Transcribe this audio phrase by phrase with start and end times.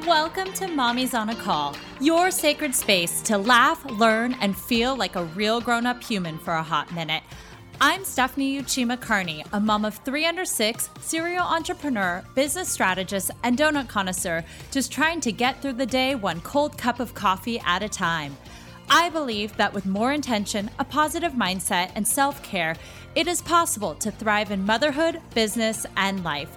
[0.00, 5.16] Welcome to Mommy's on a Call, your sacred space to laugh, learn, and feel like
[5.16, 7.22] a real grown up human for a hot minute.
[7.78, 13.58] I'm Stephanie Uchima Carney, a mom of three under six, serial entrepreneur, business strategist, and
[13.58, 17.82] donut connoisseur, just trying to get through the day one cold cup of coffee at
[17.82, 18.34] a time.
[18.88, 22.76] I believe that with more intention, a positive mindset, and self care,
[23.14, 26.56] it is possible to thrive in motherhood, business, and life.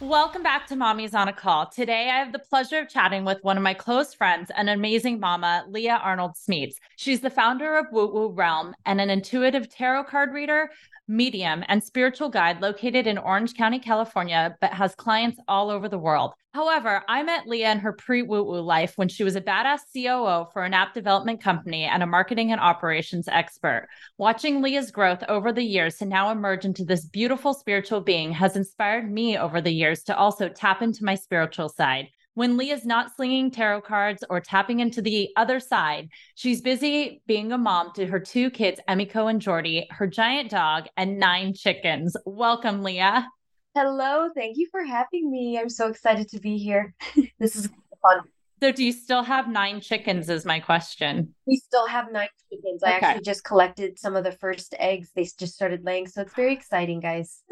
[0.00, 1.70] Welcome back to Mommy's on a Call.
[1.70, 5.18] Today, I have the pleasure of chatting with one of my close friends, an amazing
[5.18, 6.74] mama, Leah Arnold Smeets.
[6.96, 10.68] She's the founder of Woo Woo Realm and an intuitive tarot card reader,
[11.08, 15.98] medium, and spiritual guide located in Orange County, California, but has clients all over the
[15.98, 16.34] world.
[16.52, 19.80] However, I met Leah in her pre woo woo life when she was a badass
[19.92, 23.88] COO for an app development company and a marketing and operations expert.
[24.16, 28.56] Watching Leah's growth over the years to now emerge into this beautiful spiritual being has
[28.56, 32.08] inspired me over the years to also tap into my spiritual side.
[32.36, 37.50] When Leah's not slinging tarot cards or tapping into the other side, she's busy being
[37.50, 42.14] a mom to her two kids, Emiko and Jordy, her giant dog, and nine chickens.
[42.26, 43.26] Welcome, Leah.
[43.74, 44.28] Hello.
[44.36, 45.58] Thank you for having me.
[45.58, 46.94] I'm so excited to be here.
[47.38, 47.70] this is
[48.02, 48.20] fun.
[48.62, 50.28] So, do you still have nine chickens?
[50.28, 51.34] Is my question.
[51.46, 52.82] We still have nine chickens.
[52.82, 55.10] I actually just collected some of the first eggs.
[55.16, 56.06] They just started laying.
[56.06, 57.42] So, it's very exciting, guys.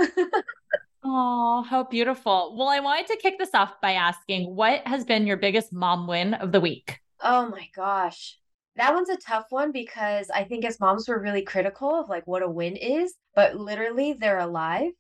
[1.05, 2.55] Oh, how beautiful.
[2.57, 6.07] Well, I wanted to kick this off by asking what has been your biggest mom
[6.07, 6.99] win of the week?
[7.21, 8.39] Oh my gosh.
[8.77, 12.27] That one's a tough one because I think as moms, we're really critical of like
[12.27, 14.93] what a win is, but literally they're alive,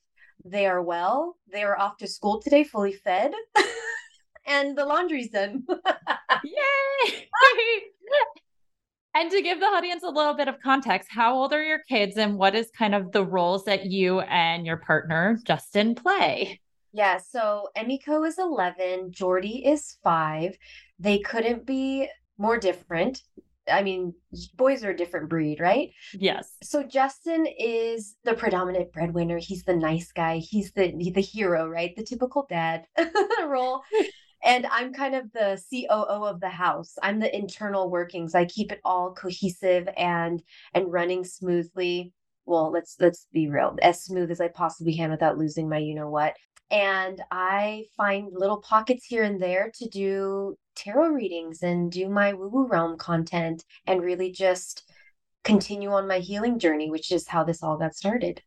[0.45, 3.33] they are well, they are off to school today, fully fed,
[4.47, 5.65] and the laundry's done.
[6.45, 7.29] Yay!
[9.17, 12.17] And to give the audience a little bit of context, how old are your kids
[12.17, 16.61] and what is kind of the roles that you and your partner, Justin, play?
[16.93, 20.57] Yeah, so Emiko is 11, Jordy is five.
[20.99, 22.09] They couldn't be
[22.39, 23.23] more different.
[23.71, 24.15] I mean,
[24.57, 25.91] boys are a different breed, right?
[26.13, 26.57] Yes.
[26.63, 29.39] So Justin is the predominant breadwinner.
[29.39, 30.39] He's the nice guy.
[30.39, 31.95] He's the the hero, right?
[31.97, 32.87] The typical dad
[33.47, 33.83] role
[34.44, 36.94] and I'm kind of the COO of the house.
[37.03, 38.34] I'm the internal workings.
[38.34, 40.43] I keep it all cohesive and
[40.75, 42.12] and running smoothly.
[42.47, 45.94] Well, let's let's be real, as smooth as I possibly can without losing my you
[45.94, 46.34] know what.
[46.71, 52.34] And I find little pockets here and there to do tarot readings and do my
[52.34, 54.84] woo woo realm content and really just
[55.44, 58.43] continue on my healing journey, which is how this all got started.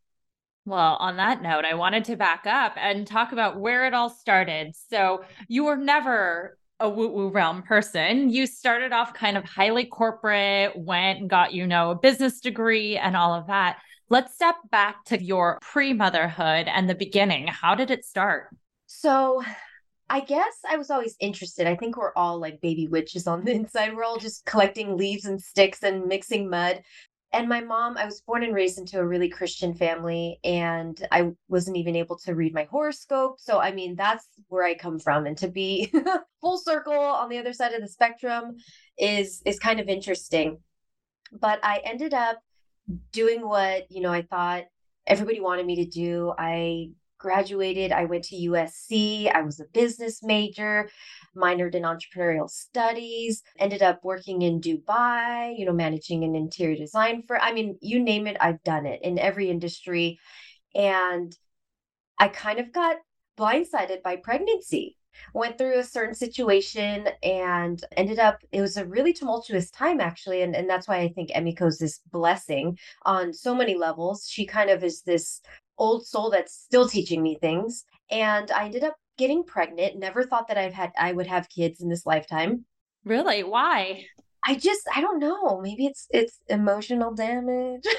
[0.68, 4.10] Well, on that note, I wanted to back up and talk about where it all
[4.10, 4.76] started.
[4.92, 8.30] So, you were never a woo woo realm person.
[8.30, 12.98] You started off kind of highly corporate, went and got, you know, a business degree
[12.98, 13.78] and all of that.
[14.10, 17.48] Let's step back to your pre motherhood and the beginning.
[17.48, 18.50] How did it start?
[18.88, 19.42] So,
[20.10, 21.68] I guess I was always interested.
[21.68, 23.96] I think we're all like baby witches on the inside.
[23.96, 26.82] We're all just collecting leaves and sticks and mixing mud
[27.38, 31.32] and my mom i was born and raised into a really christian family and i
[31.48, 33.40] wasn't even able to read my horoscope.
[33.40, 35.26] So i mean that's where i come from.
[35.26, 35.92] And to be
[36.42, 38.58] full circle on the other side of the spectrum
[38.98, 40.58] is is kind of interesting.
[41.32, 42.40] But i ended up
[43.12, 44.64] doing what you know i thought
[45.06, 46.34] everybody wanted me to do.
[46.38, 50.90] I graduated i went to usc i was a business major
[51.38, 57.24] minored in entrepreneurial studies, ended up working in Dubai, you know, managing an interior design
[57.28, 60.20] for, I mean, you name it, I've done it in every industry.
[60.76, 61.36] And
[62.20, 62.98] I kind of got
[63.38, 64.96] blindsided by pregnancy.
[65.34, 70.44] Went through a certain situation and ended up, it was a really tumultuous time actually.
[70.44, 74.28] And, and that's why I think Emiko's this blessing on so many levels.
[74.30, 75.42] She kind of is this
[75.78, 77.86] old soul that's still teaching me things.
[78.10, 79.98] And I ended up getting pregnant.
[79.98, 82.66] Never thought that I've had I would have kids in this lifetime.
[83.04, 83.44] Really?
[83.44, 84.06] Why?
[84.46, 85.60] I just I don't know.
[85.62, 87.84] Maybe it's it's emotional damage.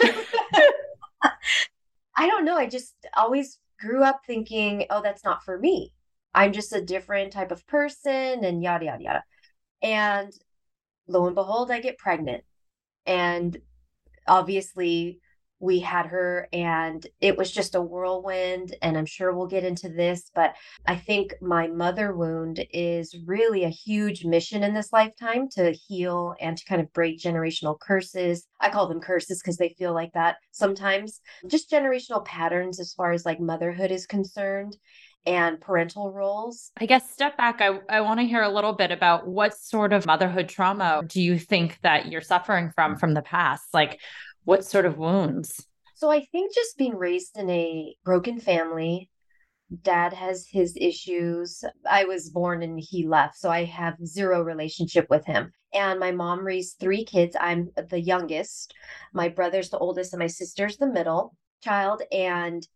[2.17, 2.57] I don't know.
[2.57, 5.93] I just always grew up thinking, "Oh, that's not for me.
[6.35, 9.25] I'm just a different type of person and yada yada yada."
[9.83, 10.33] And
[11.07, 12.45] lo and behold, I get pregnant.
[13.07, 13.59] And
[14.27, 15.21] obviously
[15.61, 19.89] we had her and it was just a whirlwind and i'm sure we'll get into
[19.89, 20.55] this but
[20.87, 26.35] i think my mother wound is really a huge mission in this lifetime to heal
[26.41, 30.13] and to kind of break generational curses i call them curses because they feel like
[30.13, 34.77] that sometimes just generational patterns as far as like motherhood is concerned
[35.27, 36.71] and parental roles.
[36.81, 37.61] I guess step back.
[37.61, 41.21] I, I want to hear a little bit about what sort of motherhood trauma do
[41.21, 43.67] you think that you're suffering from from the past?
[43.75, 44.01] Like,
[44.49, 45.67] what sort of wounds?
[45.95, 49.11] So I think just being raised in a broken family,
[49.83, 51.63] dad has his issues.
[51.89, 55.53] I was born and he left, so I have zero relationship with him.
[55.75, 57.37] And my mom raised three kids.
[57.39, 58.73] I'm the youngest.
[59.13, 62.01] My brother's the oldest, and my sister's the middle child.
[62.11, 62.67] And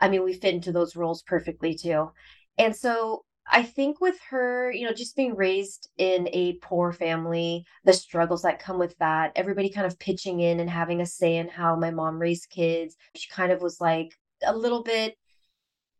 [0.00, 2.12] I mean, we fit into those roles perfectly too.
[2.56, 7.64] And so I think with her, you know, just being raised in a poor family,
[7.84, 11.36] the struggles that come with that, everybody kind of pitching in and having a say
[11.36, 14.12] in how my mom raised kids, she kind of was like
[14.44, 15.16] a little bit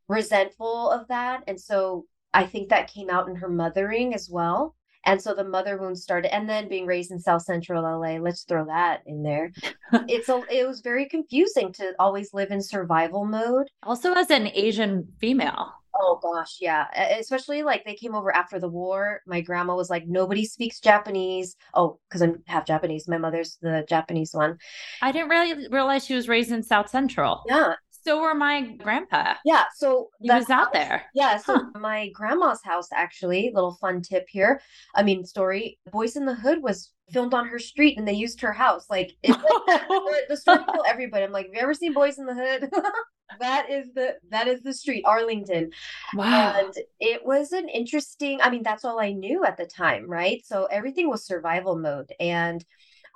[0.08, 1.44] resentful of that.
[1.46, 4.74] And so I think that came out in her mothering as well.
[5.06, 8.44] And so the mother wound started, and then being raised in South Central LA, let's
[8.44, 9.52] throw that in there.
[10.08, 13.68] it's a, it was very confusing to always live in survival mode.
[13.82, 15.74] Also, as an Asian female.
[16.00, 16.86] Oh gosh, yeah.
[17.18, 19.20] Especially like they came over after the war.
[19.26, 21.56] My grandma was like, nobody speaks Japanese.
[21.72, 23.06] Oh, because I'm half Japanese.
[23.06, 24.58] My mother's the Japanese one.
[25.02, 27.42] I didn't really realize she was raised in South Central.
[27.46, 27.74] Yeah.
[28.06, 29.34] So were my grandpa.
[29.44, 29.64] Yeah.
[29.76, 31.04] So he was out there.
[31.14, 31.38] Yeah.
[31.38, 31.78] So huh.
[31.78, 34.60] my grandma's house, actually, little fun tip here.
[34.94, 38.40] I mean, story Boyz n the Hood was filmed on her street and they used
[38.40, 38.86] her house.
[38.90, 40.34] Like, it's like the oh.
[40.34, 41.24] story tell everybody.
[41.24, 42.70] I'm like, have you ever seen Boyz n the Hood?
[43.40, 45.70] that is the that is the street, Arlington.
[46.14, 46.54] Wow.
[46.58, 50.44] And it was an interesting, I mean, that's all I knew at the time, right?
[50.44, 52.12] So everything was survival mode.
[52.20, 52.64] And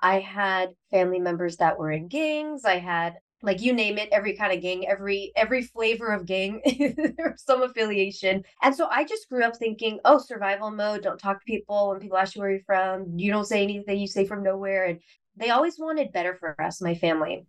[0.02, 2.64] I had family members that were in gangs.
[2.64, 6.60] I had like you name it every kind of gang every every flavor of gang
[7.36, 8.42] some affiliation.
[8.62, 12.00] And so i just grew up thinking oh survival mode don't talk to people when
[12.00, 15.00] people ask you where you're from you don't say anything you say from nowhere and
[15.36, 17.46] they always wanted better for us my family.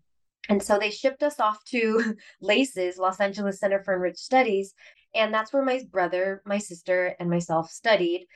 [0.47, 4.73] And so they shipped us off to laces los angeles center for enriched studies
[5.15, 8.27] and that's where my brother my sister and myself studied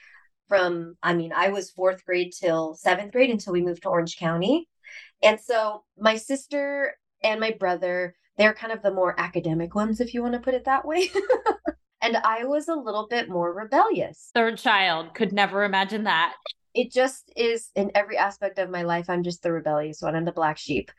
[0.47, 4.17] from i mean i was fourth grade till seventh grade until we moved to orange
[4.17, 4.67] county.
[5.21, 8.15] And so my sister and my brother.
[8.37, 11.11] They're kind of the more academic ones, if you want to put it that way.
[12.01, 14.31] and I was a little bit more rebellious.
[14.33, 16.35] Third child, could never imagine that.
[16.73, 19.09] It just is in every aspect of my life.
[19.09, 20.15] I'm just the rebellious one.
[20.15, 20.91] I'm the black sheep.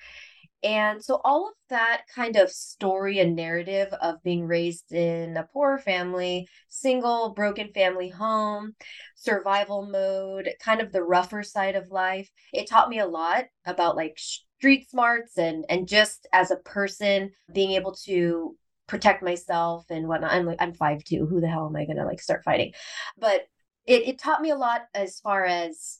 [0.64, 5.46] And so all of that kind of story and narrative of being raised in a
[5.52, 8.74] poor family, single, broken family home,
[9.14, 13.94] survival mode, kind of the rougher side of life, it taught me a lot about
[13.94, 14.18] like
[14.64, 18.56] street smarts and and just as a person being able to
[18.86, 20.32] protect myself and whatnot.
[20.32, 21.26] I'm like I'm five two.
[21.26, 22.72] Who the hell am I gonna like start fighting?
[23.18, 23.42] But
[23.84, 25.98] it, it taught me a lot as far as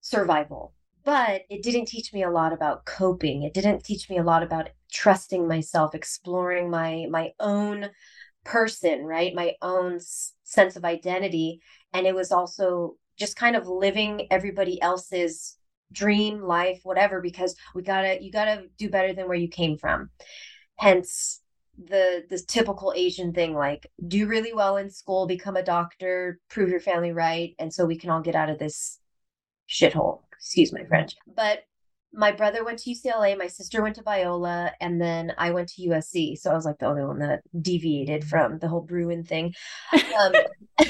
[0.00, 0.74] survival.
[1.04, 3.44] But it didn't teach me a lot about coping.
[3.44, 7.90] It didn't teach me a lot about trusting myself, exploring my my own
[8.44, 9.32] person, right?
[9.32, 11.60] My own s- sense of identity.
[11.92, 15.55] And it was also just kind of living everybody else's
[15.92, 20.10] dream life whatever because we gotta you gotta do better than where you came from.
[20.76, 21.40] Hence
[21.78, 26.70] the the typical asian thing like do really well in school become a doctor prove
[26.70, 28.98] your family right and so we can all get out of this
[29.68, 30.22] shithole.
[30.32, 31.16] Excuse my french.
[31.26, 31.64] But
[32.12, 35.82] my brother went to ucla my sister went to biola and then i went to
[35.88, 39.52] usc so i was like the only one that deviated from the whole bruin thing.
[40.18, 40.32] Um,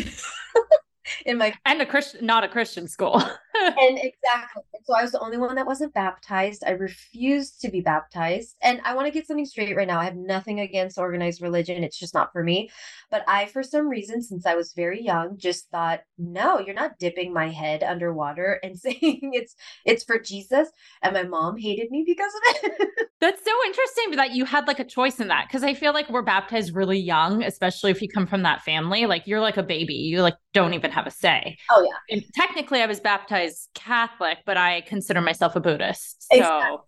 [1.27, 3.23] in my and a Christian, not a Christian school.
[3.79, 4.63] and exactly.
[4.85, 6.63] So I was the only one that wasn't baptized.
[6.67, 8.57] I refused to be baptized.
[8.63, 10.01] And I want to get something straight right now.
[10.01, 11.83] I have nothing against organized religion.
[11.83, 12.71] It's just not for me.
[13.11, 16.99] But I, for some reason, since I was very young, just thought, no, you're not
[16.99, 20.69] dipping my head underwater and saying it's it's for Jesus.
[21.03, 22.89] And my mom hated me because of it.
[23.21, 25.49] That's so interesting that you had like a choice in that.
[25.51, 29.07] Cause I feel like we're baptized really young, especially if you come from that family.
[29.07, 29.95] Like you're like a baby.
[29.95, 31.57] You like don't even have a say.
[31.71, 32.15] Oh yeah.
[32.15, 36.27] And technically I was baptized Catholic, but I consider myself a Buddhist.
[36.33, 36.79] So exactly.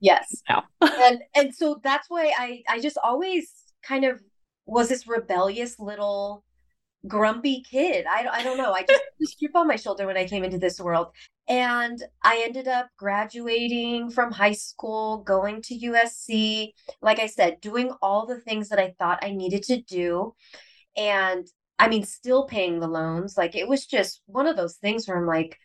[0.00, 0.42] yes.
[0.48, 0.62] No.
[0.80, 3.52] and and so that's why I I just always
[3.82, 4.20] kind of
[4.66, 6.44] was this rebellious little
[7.06, 8.06] grumpy kid.
[8.08, 8.72] I, I don't know.
[8.72, 11.08] I just this chip on my shoulder when I came into this world.
[11.48, 16.72] And I ended up graduating from high school, going to USC.
[17.00, 20.34] Like I said, doing all the things that I thought I needed to do.
[20.96, 21.46] And
[21.78, 23.36] I mean, still paying the loans.
[23.36, 25.58] Like it was just one of those things where I'm like,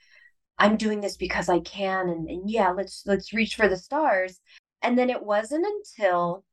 [0.59, 4.39] I'm doing this because I can, and, and yeah, let's let's reach for the stars.
[4.81, 6.43] And then it wasn't until,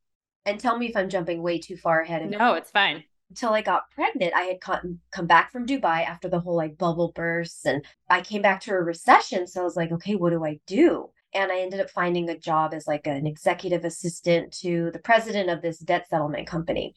[0.45, 2.21] and tell me if I'm jumping way too far ahead.
[2.21, 3.03] And No, it's fine.
[3.29, 6.77] Until I got pregnant, I had come, come back from Dubai after the whole like
[6.77, 9.47] bubble bursts, and I came back to a recession.
[9.47, 11.09] So I was like, okay, what do I do?
[11.33, 15.49] And I ended up finding a job as like an executive assistant to the president
[15.49, 16.93] of this debt settlement company.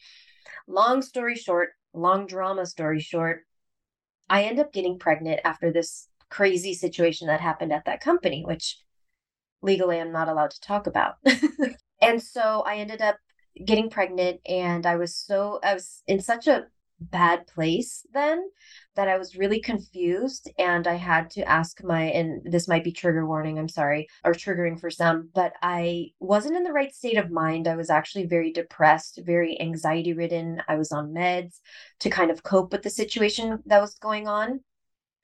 [0.66, 3.46] Long story short, long drama story short,
[4.28, 8.78] I end up getting pregnant after this crazy situation that happened at that company, which
[9.62, 11.16] legally I'm not allowed to talk about.
[12.02, 13.16] and so I ended up
[13.64, 16.66] getting pregnant and I was so I was in such a
[17.00, 18.44] bad place then
[18.96, 22.92] that I was really confused and I had to ask my and this might be
[22.92, 27.16] trigger warning, I'm sorry, or triggering for some, but I wasn't in the right state
[27.16, 27.68] of mind.
[27.68, 30.60] I was actually very depressed, very anxiety ridden.
[30.68, 31.60] I was on meds
[32.00, 34.60] to kind of cope with the situation that was going on.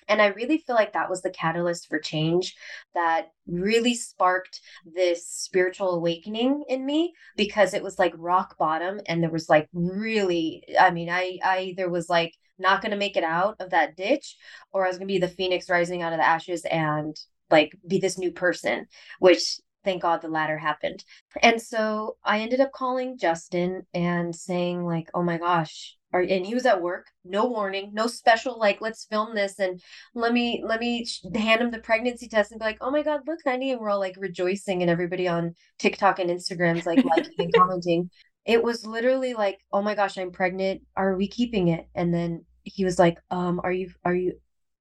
[0.08, 2.54] And I really feel like that was the catalyst for change
[2.94, 9.23] that really sparked this spiritual awakening in me because it was like rock bottom and
[9.23, 13.16] there was like really I mean I I either was like not going to make
[13.16, 14.37] it out of that ditch
[14.73, 17.16] or I was going to be the phoenix rising out of the ashes and
[17.50, 18.87] like be this new person
[19.18, 21.04] which thank god the latter happened.
[21.42, 26.54] And so i ended up calling justin and saying like oh my gosh and he
[26.54, 29.80] was at work no warning no special like let's film this and
[30.14, 33.21] let me let me hand him the pregnancy test and be like oh my god
[33.26, 37.33] look honey and we're all like rejoicing and everybody on tiktok and instagram's like liking
[37.38, 38.11] and commenting.
[38.44, 40.83] It was literally like oh my gosh i'm pregnant.
[40.97, 41.88] Are we keeping it?
[41.94, 44.35] And then he was like um are you are you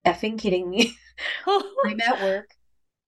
[0.06, 0.96] effing kidding me?
[1.48, 2.50] I'm at work.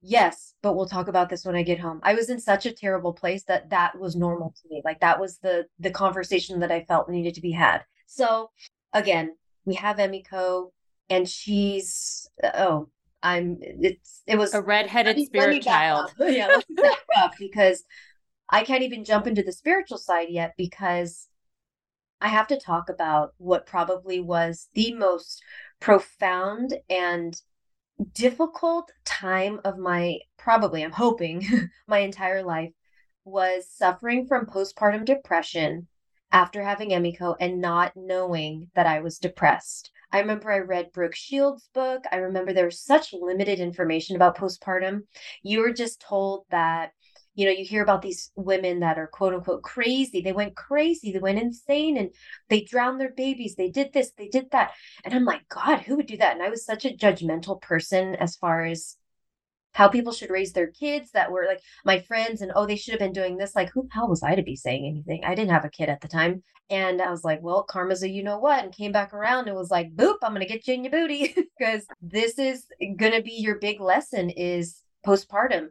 [0.02, 2.00] Yes but we'll talk about this when i get home.
[2.02, 4.82] I was in such a terrible place that that was normal to me.
[4.84, 8.52] Like that was the the conversation that i felt needed to be had so
[8.94, 9.36] again,
[9.66, 10.72] we have Emiko,
[11.10, 12.90] and she's oh,
[13.22, 16.14] I'm it's it was a redheaded spirit child.
[16.20, 17.84] yeah, let's back up because
[18.50, 21.28] I can't even jump into the spiritual side yet because
[22.22, 25.42] I have to talk about what probably was the most
[25.80, 27.40] profound and
[28.14, 31.46] difficult time of my probably I'm hoping
[31.88, 32.72] my entire life
[33.24, 35.88] was suffering from postpartum depression
[36.32, 39.92] after having Emiko and not knowing that I was depressed.
[40.12, 42.04] I remember I read Brooke Shields' book.
[42.12, 45.02] I remember there was such limited information about postpartum.
[45.44, 46.92] You were just told that,
[47.34, 50.22] you know, you hear about these women that are quote unquote crazy.
[50.22, 52.12] They went crazy, they went insane and
[52.50, 53.56] they drowned their babies.
[53.56, 54.72] They did this, they did that.
[55.04, 56.34] And I'm like, God, who would do that?
[56.34, 58.98] And I was such a judgmental person as far as
[59.76, 62.94] how people should raise their kids that were like my friends and oh they should
[62.94, 63.56] have been doing this.
[63.56, 65.24] Like who the hell was i to be saying anything?
[65.26, 66.42] I didn't have a kid at the time.
[66.70, 69.56] And i was like well karma's a you know what and came back around and
[69.56, 71.36] was like boop i'm gonna get you in your booty.
[71.60, 72.66] Because this is
[72.98, 75.68] gonna be your big lesson is postpartum.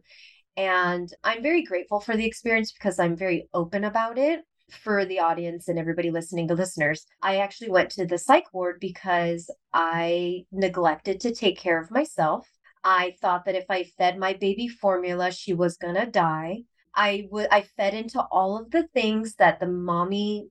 [0.56, 5.20] And i'm very grateful for the experience because i'm very open about it for the
[5.20, 10.44] audience and everybody listening to listeners, I actually went to the psych ward because I
[10.52, 12.48] neglected to take care of myself.
[12.84, 16.64] I thought that if I fed my baby formula, she was going to die.
[16.94, 20.48] I would I fed into all of the things that the mommy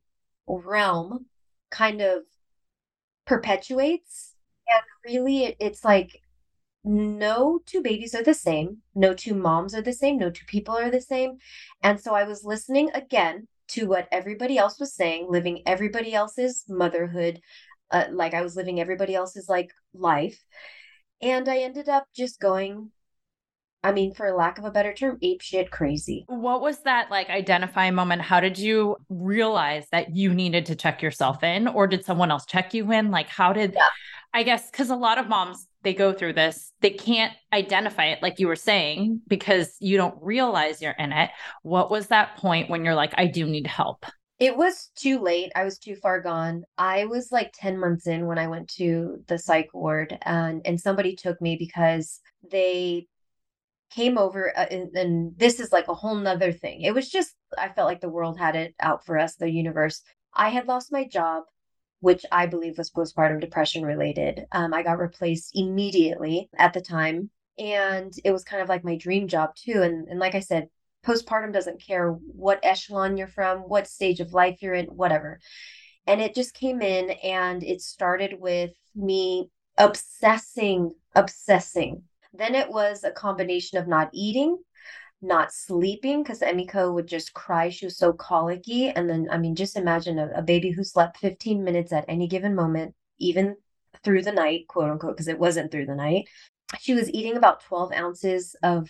[0.48, 1.28] realm
[1.70, 2.24] kind of
[3.26, 4.36] perpetuates.
[4.68, 6.22] And really it, it's like
[6.84, 10.76] no two babies are the same, no two moms are the same, no two people
[10.76, 11.38] are the same.
[11.82, 16.66] And so I was listening again to what everybody else was saying, living everybody else's
[16.68, 17.40] motherhood,
[17.92, 20.44] uh, like I was living everybody else's like life.
[21.24, 22.92] And I ended up just going,
[23.84, 26.26] I mean, for lack of a better term, ape shit crazy.
[26.28, 28.22] What was that like identifying moment?
[28.22, 32.46] How did you realize that you needed to check yourself in, or did someone else
[32.46, 33.10] check you in?
[33.10, 33.88] Like, how did yeah.
[34.34, 38.22] I guess because a lot of moms they go through this, they can't identify it,
[38.22, 41.30] like you were saying, because you don't realize you're in it.
[41.62, 44.06] What was that point when you're like, I do need help?
[44.44, 45.54] It was too late.
[45.56, 46.66] I was too far gone.
[46.78, 50.78] I was like 10 months in when I went to the psych ward and and
[50.78, 52.20] somebody took me because
[52.52, 53.08] they
[53.90, 56.82] came over uh, and, and this is like a whole nother thing.
[56.82, 60.02] It was just I felt like the world had it out for us, the universe.
[60.34, 61.44] I had lost my job
[62.02, 64.46] which I believe was postpartum depression related.
[64.52, 67.30] Um, I got replaced immediately at the time.
[67.58, 69.82] And it was kind of like my dream job too.
[69.84, 70.68] And, and like I said,
[71.06, 75.40] postpartum doesn't care what echelon you're from, what stage of life you're in, whatever.
[76.08, 82.04] And it just came in and it started with me obsessing, obsessing.
[82.34, 84.58] Then it was a combination of not eating,
[85.22, 87.70] not sleeping, because Emiko would just cry.
[87.70, 88.90] She was so colicky.
[88.90, 92.28] And then, I mean, just imagine a, a baby who slept 15 minutes at any
[92.28, 93.56] given moment, even
[94.04, 96.28] through the night, quote unquote, because it wasn't through the night.
[96.80, 98.90] She was eating about 12 ounces of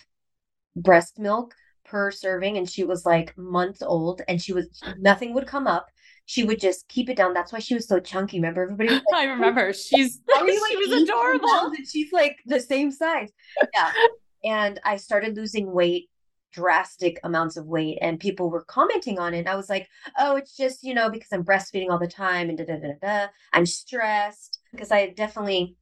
[0.74, 1.54] breast milk
[1.94, 5.86] per serving and she was like months old and she was nothing would come up.
[6.26, 7.34] She would just keep it down.
[7.34, 8.62] That's why she was so chunky remember?
[8.64, 9.72] Everybody like, i remember.
[9.72, 11.72] she's she was adorable.
[11.88, 13.30] she's like the same size.
[13.72, 13.92] Yeah.
[14.46, 16.10] And i started losing weight
[16.52, 20.36] drastic amounts of weight and people were commenting on it and i was like oh
[20.36, 23.26] it's just you know because i'm breastfeeding all the time and da da da da
[23.54, 24.58] i'm stressed.
[24.70, 25.76] Because i definitely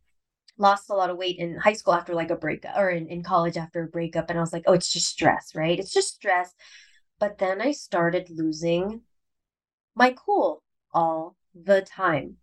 [0.59, 3.23] lost a lot of weight in high school after like a breakup or in, in
[3.23, 4.30] college after a breakup.
[4.30, 5.78] And I was like, oh, it's just stress, right?
[5.78, 6.54] It's just stress.
[7.18, 9.02] But then I started losing
[9.94, 12.37] my cool all the time.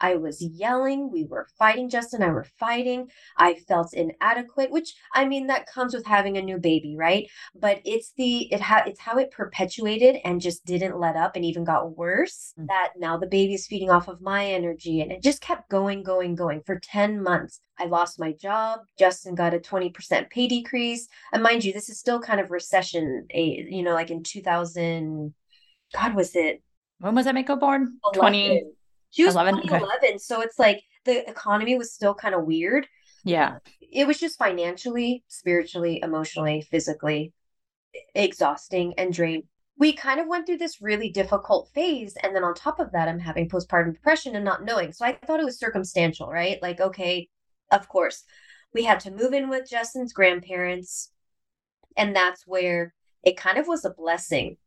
[0.00, 1.10] I was yelling.
[1.10, 1.88] We were fighting.
[1.88, 3.08] Justin and I were fighting.
[3.36, 7.28] I felt inadequate, which I mean that comes with having a new baby, right?
[7.54, 11.44] But it's the it ha- it's how it perpetuated and just didn't let up and
[11.44, 12.54] even got worse.
[12.58, 12.66] Mm-hmm.
[12.66, 16.34] That now the baby's feeding off of my energy and it just kept going, going,
[16.34, 17.60] going for 10 months.
[17.78, 18.80] I lost my job.
[18.98, 21.08] Justin got a 20% pay decrease.
[21.32, 25.34] And mind you, this is still kind of recession, a you know, like in 2000
[25.92, 26.62] God was it
[26.98, 27.98] when was Emiko born?
[28.14, 28.62] 20
[29.16, 29.62] she was 11.
[29.62, 30.08] 2011.
[30.08, 30.18] Okay.
[30.18, 32.86] So it's like the economy was still kind of weird.
[33.24, 33.58] Yeah.
[33.80, 37.32] It was just financially, spiritually, emotionally, physically
[38.14, 39.44] exhausting and drained.
[39.78, 42.14] We kind of went through this really difficult phase.
[42.22, 44.92] And then on top of that, I'm having postpartum depression and not knowing.
[44.92, 46.58] So I thought it was circumstantial, right?
[46.60, 47.28] Like, okay,
[47.72, 48.22] of course,
[48.74, 51.10] we had to move in with Justin's grandparents.
[51.96, 52.92] And that's where
[53.22, 54.58] it kind of was a blessing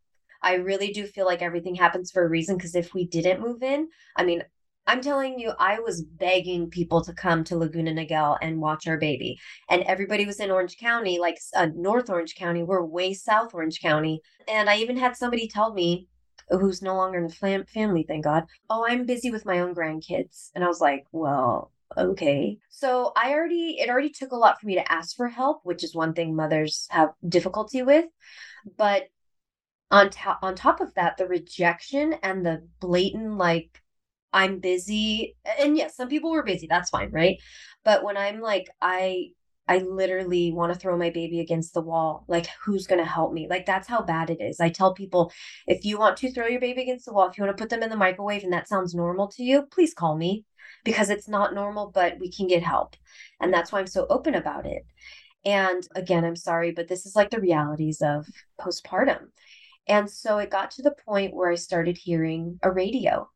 [0.42, 3.64] I really do feel like everything happens for a reason because if we didn't move
[3.64, 4.44] in, I mean,
[4.88, 8.98] I'm telling you, I was begging people to come to Laguna Niguel and watch our
[8.98, 9.38] baby.
[9.70, 12.64] And everybody was in Orange County, like uh, North Orange County.
[12.64, 14.22] We're way South Orange County.
[14.48, 16.08] And I even had somebody tell me,
[16.50, 19.76] who's no longer in the fam- family, thank God, oh, I'm busy with my own
[19.76, 20.50] grandkids.
[20.56, 22.58] And I was like, well, okay.
[22.70, 25.84] So I already, it already took a lot for me to ask for help, which
[25.84, 28.06] is one thing mothers have difficulty with.
[28.78, 29.04] But
[29.92, 33.82] on top on top of that the rejection and the blatant like
[34.34, 37.38] i'm busy and yes some people were busy that's fine right?
[37.84, 39.30] But when i'm like i
[39.68, 43.34] i literally want to throw my baby against the wall like who's going to help
[43.34, 43.48] me?
[43.50, 44.60] Like that's how bad it is.
[44.60, 45.32] I tell people
[45.68, 47.70] if you want to throw your baby against the wall if you want to put
[47.70, 50.46] them in the microwave and that sounds normal to you please call me
[50.84, 52.96] because it's not normal but we can get help.
[53.42, 54.86] And that's why i'm so open about it.
[55.46, 58.28] And again i'm sorry but this is like the realities of
[58.60, 59.30] postpartum
[59.88, 63.30] and so it got to the point where I started hearing a radio.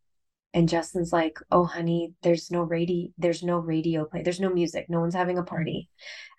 [0.55, 4.21] And Justin's like, "Oh honey, there's no radio there's no radio play.
[4.21, 4.85] There's no music.
[4.87, 5.89] No one's having a party."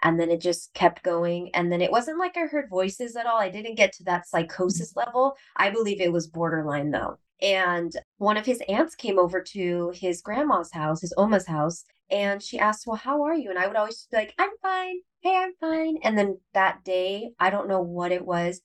[0.02, 3.26] And then it just kept going and then it wasn't like I heard voices at
[3.26, 3.38] all.
[3.38, 5.00] I didn't get to that psychosis mm-hmm.
[5.00, 5.36] level.
[5.56, 7.18] I believe it was borderline though.
[7.42, 12.42] And one of his aunts came over to his grandma's house, his Oma's house, and
[12.42, 13.50] she asked, Well, how are you?
[13.50, 14.96] And I would always be like, I'm fine.
[15.20, 15.98] Hey, I'm fine.
[16.02, 18.60] And then that day, I don't know what it was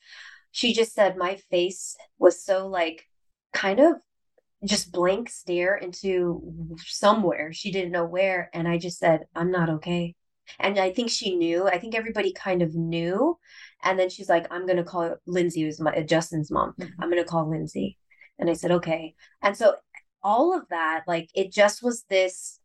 [0.51, 3.07] she just said my face was so like
[3.53, 3.95] kind of
[4.65, 7.53] just blank stare into somewhere.
[7.53, 8.49] She didn't know where.
[8.53, 10.15] And i just said i'm not okay.
[10.59, 11.67] And i think she knew.
[11.67, 13.37] I think everybody kind of knew.
[13.83, 16.73] And then she's like i'm gonna call lindsay who's my justin's mom.
[16.79, 17.01] Mm-hmm.
[17.01, 17.97] i'm gonna call lindsay.
[18.37, 19.15] And i said okay.
[19.41, 19.75] And so
[20.21, 22.59] all of that like it just was this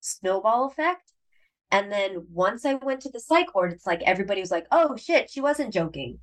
[0.00, 1.12] snowball effect.
[1.70, 4.94] And then once i went to the psych ward it's like everybody was like oh
[4.96, 6.20] shit she wasn't joking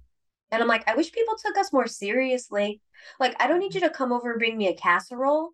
[0.51, 2.81] and I'm like, I wish people took us more seriously.
[3.19, 3.85] Like, I don't need you mm.
[3.85, 5.51] to come over and bring me a casserole.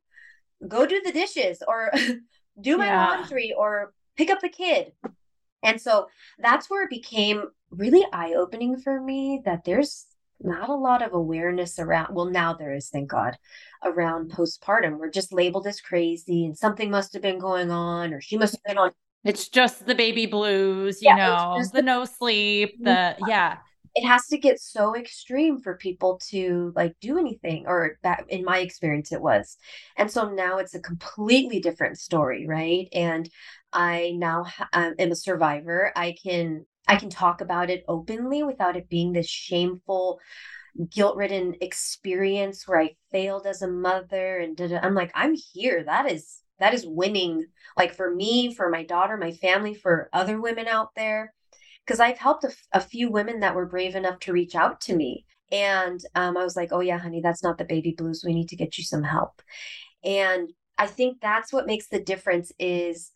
[0.67, 1.91] Go do the dishes or
[2.61, 3.07] do my yeah.
[3.07, 4.91] laundry or pick up the kid.
[5.63, 6.07] And so
[6.39, 10.07] that's where it became really eye opening for me that there's
[10.39, 12.15] not a lot of awareness around.
[12.15, 13.37] Well, now there is, thank God,
[13.83, 14.97] around postpartum.
[14.97, 18.55] We're just labeled as crazy and something must have been going on or she must
[18.55, 18.91] have been on.
[19.23, 23.57] It's just the baby blues, you yeah, know, the, the no sleep, the, yeah
[23.97, 28.45] it has to get so extreme for people to like do anything or that in
[28.45, 29.57] my experience it was.
[29.97, 32.87] And so now it's a completely different story right?
[32.93, 33.29] And
[33.73, 35.91] i now ha- um, am a survivor.
[35.95, 40.19] I can i can talk about it openly without it being this shameful
[40.93, 45.83] guilt-ridden experience where i failed as a mother and i'm like i'm here.
[45.83, 47.45] That is that is winning
[47.77, 51.33] like for me for my daughter my family for other women out there
[51.87, 54.95] because I've helped a, a, few women that were brave enough to reach out to
[54.95, 55.25] me.
[55.53, 58.23] And um, I was like, oh, yeah, honey, that's not the baby blues.
[58.25, 59.41] We need to get you some help.
[60.03, 63.11] And I think that's what makes the difference is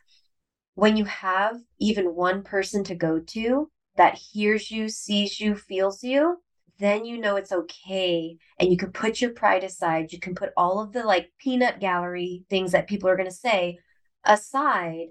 [0.75, 6.01] when you have even one person to go to that hears you, sees you, feels
[6.01, 6.37] you,
[6.79, 8.37] then you know it's okay.
[8.57, 10.13] And you can put your pride aside.
[10.13, 13.35] You can put all of the like peanut gallery things that people are going to
[13.35, 13.79] say
[14.23, 15.07] aside.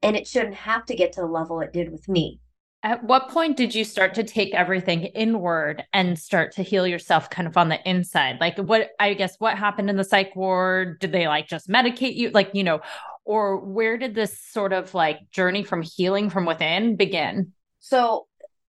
[0.00, 2.40] And it shouldn't have to get to the level it did with me
[2.84, 7.30] At what point did you start to take everything inward and start to heal yourself
[7.30, 8.36] kind of on the inside?
[8.42, 11.00] Like, what I guess what happened in the psych ward?
[11.00, 12.28] Did they like just medicate you?
[12.28, 12.80] Like, you know,
[13.24, 17.52] or where did this sort of like journey from healing from within begin?
[17.80, 18.26] So,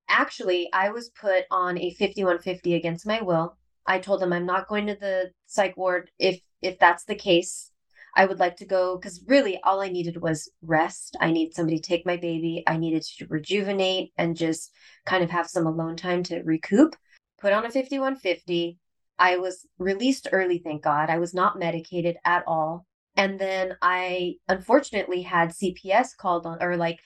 [0.08, 3.58] actually, I was put on a 5150 against my will.
[3.86, 7.69] I told them I'm not going to the psych ward if if that's the case.
[8.15, 11.17] I would like to go because really all I needed was rest.
[11.19, 12.63] I need somebody to take my baby.
[12.65, 14.71] I needed to rejuvenate and just
[15.06, 16.95] kind of have some alone time to recoup.
[17.39, 18.78] Put on a 5150.
[19.19, 21.10] I was released early, thank God.
[21.10, 22.86] I was not medicated at all.
[23.17, 26.99] And then I unfortunately had CPS called on or like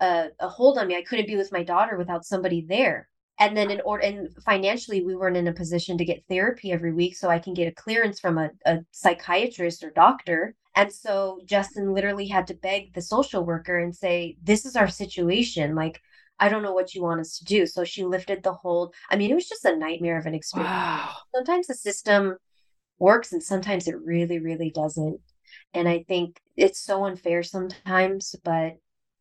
[0.00, 0.96] a, a hold on me.
[0.96, 3.09] I couldn't be with my daughter without somebody there
[3.40, 6.92] and then in order and financially we weren't in a position to get therapy every
[6.92, 10.54] week so i can get a clearance from a, a psychiatrist or doctor.
[10.76, 14.88] And so justin literally had to beg the social worker and say this is our
[14.88, 15.74] situation.
[15.74, 16.00] Like
[16.38, 17.66] i don't know what you want us to do.
[17.66, 20.70] So she lifted the hold i mean it was just a nightmare of an experience.
[20.70, 21.16] Wow.
[21.34, 22.36] sometimes the system
[22.98, 25.18] works and sometimes it really really doesn't.
[25.74, 28.76] And i think it's so unfair sometimes but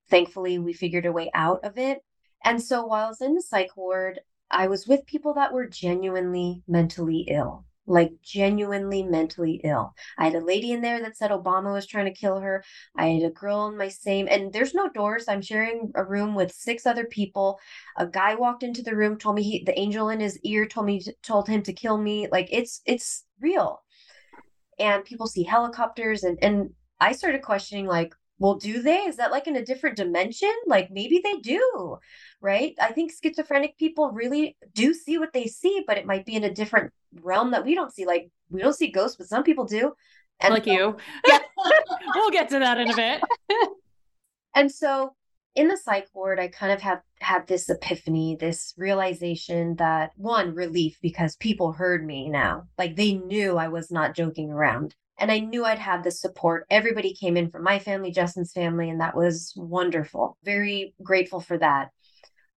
[0.09, 1.99] thankfully we figured a way out of it
[2.43, 4.19] and so while I was in the psych ward,
[4.51, 9.93] I was with people that were genuinely mentally ill, like genuinely mentally ill.
[10.17, 12.63] I had a lady in there that said Obama was trying to kill her.
[12.95, 15.25] I had a girl in my same, and there's no doors.
[15.27, 17.59] I'm sharing a room with six other people.
[17.97, 20.87] A guy walked into the room, told me he, the angel in his ear told
[20.87, 22.27] me, told him to kill me.
[22.31, 23.81] Like it's, it's real.
[24.79, 26.69] And people see helicopters and, and
[27.01, 28.99] I started questioning like, well, do they?
[28.99, 30.51] Is that like in a different dimension?
[30.65, 31.97] Like maybe they do,
[32.41, 32.73] right?
[32.79, 36.45] I think schizophrenic people really do see what they see, but it might be in
[36.45, 38.05] a different realm that we don't see.
[38.05, 39.93] Like we don't see ghosts, but some people do.
[40.39, 40.97] And like so, you.
[41.27, 41.39] Yeah.
[42.15, 43.21] we'll get to that in a bit.
[44.55, 45.13] and so
[45.55, 50.55] in the psych ward, I kind of have had this epiphany, this realization that one,
[50.55, 52.67] relief because people heard me now.
[52.77, 56.65] Like they knew I was not joking around and I knew I'd have the support.
[56.69, 60.37] Everybody came in from my family, Justin's family, and that was wonderful.
[60.43, 61.89] Very grateful for that.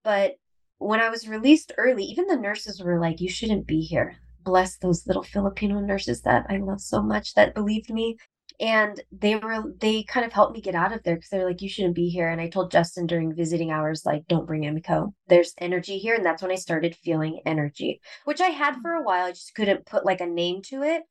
[0.04, 0.36] But
[0.78, 4.16] when I was released early, even the nurses were like, You shouldn't be here.
[4.42, 8.16] Bless those little Filipino nurses that I love so much that believed me.
[8.60, 11.62] And they were, they kind of helped me get out of there because they're like,
[11.62, 12.28] You shouldn't be here.
[12.28, 15.12] And I told Justin during visiting hours, like, Don't bring Emiko.
[15.28, 16.14] There's energy here.
[16.14, 19.26] And that's when I started feeling energy, which I had for a while.
[19.26, 21.02] I just couldn't put like a name to it.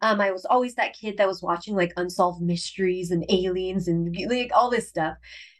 [0.00, 4.16] Um, I was always that kid that was watching like unsolved mysteries and aliens and
[4.28, 5.16] like all this stuff.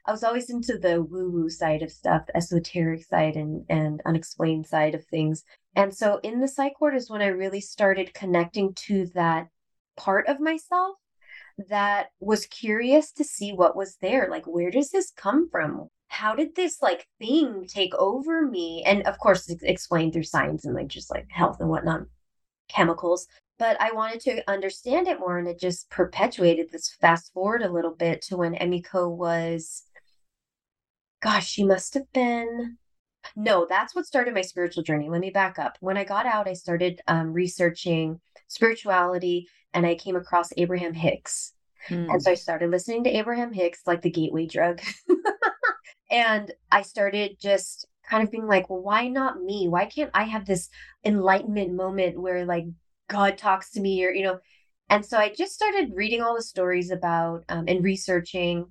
[0.06, 4.66] I was always into the woo-woo side of stuff, the esoteric side and and unexplained
[4.66, 5.44] side of things.
[5.74, 9.48] And so in the psych ward is when I really started connecting to that
[9.96, 10.96] part of myself
[11.68, 14.28] that was curious to see what was there.
[14.30, 15.88] Like, where does this come from?
[16.06, 18.84] How did this like thing take over me?
[18.86, 22.02] And of course, it's explained through science and like just like health and whatnot,
[22.68, 23.26] chemicals
[23.58, 27.72] but I wanted to understand it more, and it just perpetuated this fast forward a
[27.72, 29.82] little bit to when Emiko was,
[31.22, 32.78] gosh, she must have been.
[33.36, 35.08] No, that's what started my spiritual journey.
[35.08, 35.76] Let me back up.
[35.80, 41.52] When I got out, I started um, researching spirituality and I came across Abraham Hicks.
[41.88, 42.10] Mm.
[42.12, 44.80] And so I started listening to Abraham Hicks, like the gateway drug.
[46.10, 49.68] and I started just kind of being like, well, why not me?
[49.68, 50.68] Why can't I have this
[51.04, 52.64] enlightenment moment where like
[53.08, 54.38] God talks to me or, you know,
[54.90, 58.66] and so I just started reading all the stories about um, and researching,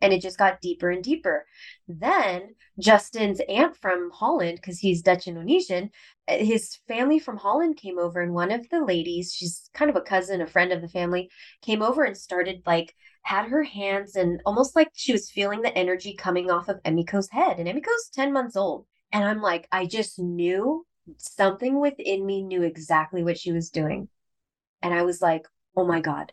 [0.00, 1.44] and it just got deeper and deeper.
[1.86, 5.90] Then Justin's aunt from Holland, because he's Dutch Indonesian,
[6.28, 9.96] uh, his family from Holland came over, and one of the ladies, she's kind of
[9.96, 11.28] a cousin, a friend of the family,
[11.62, 15.76] came over and started like had her hands and almost like she was feeling the
[15.76, 17.58] energy coming off of Emiko's head.
[17.58, 18.86] And Emiko's 10 months old.
[19.12, 24.08] And I'm like, I just knew something within me knew exactly what she was doing.
[24.82, 26.32] And I was like, oh my God,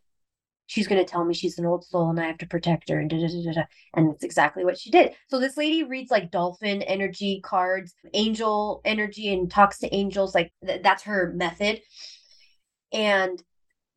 [0.68, 3.00] she's going to tell me she's an old soul and I have to protect her.
[3.00, 5.14] And, da, da, da, and that's exactly what she did.
[5.28, 10.36] So this lady reads like dolphin energy cards, angel energy, and talks to angels.
[10.36, 11.82] Like th- that's her method.
[12.92, 13.42] And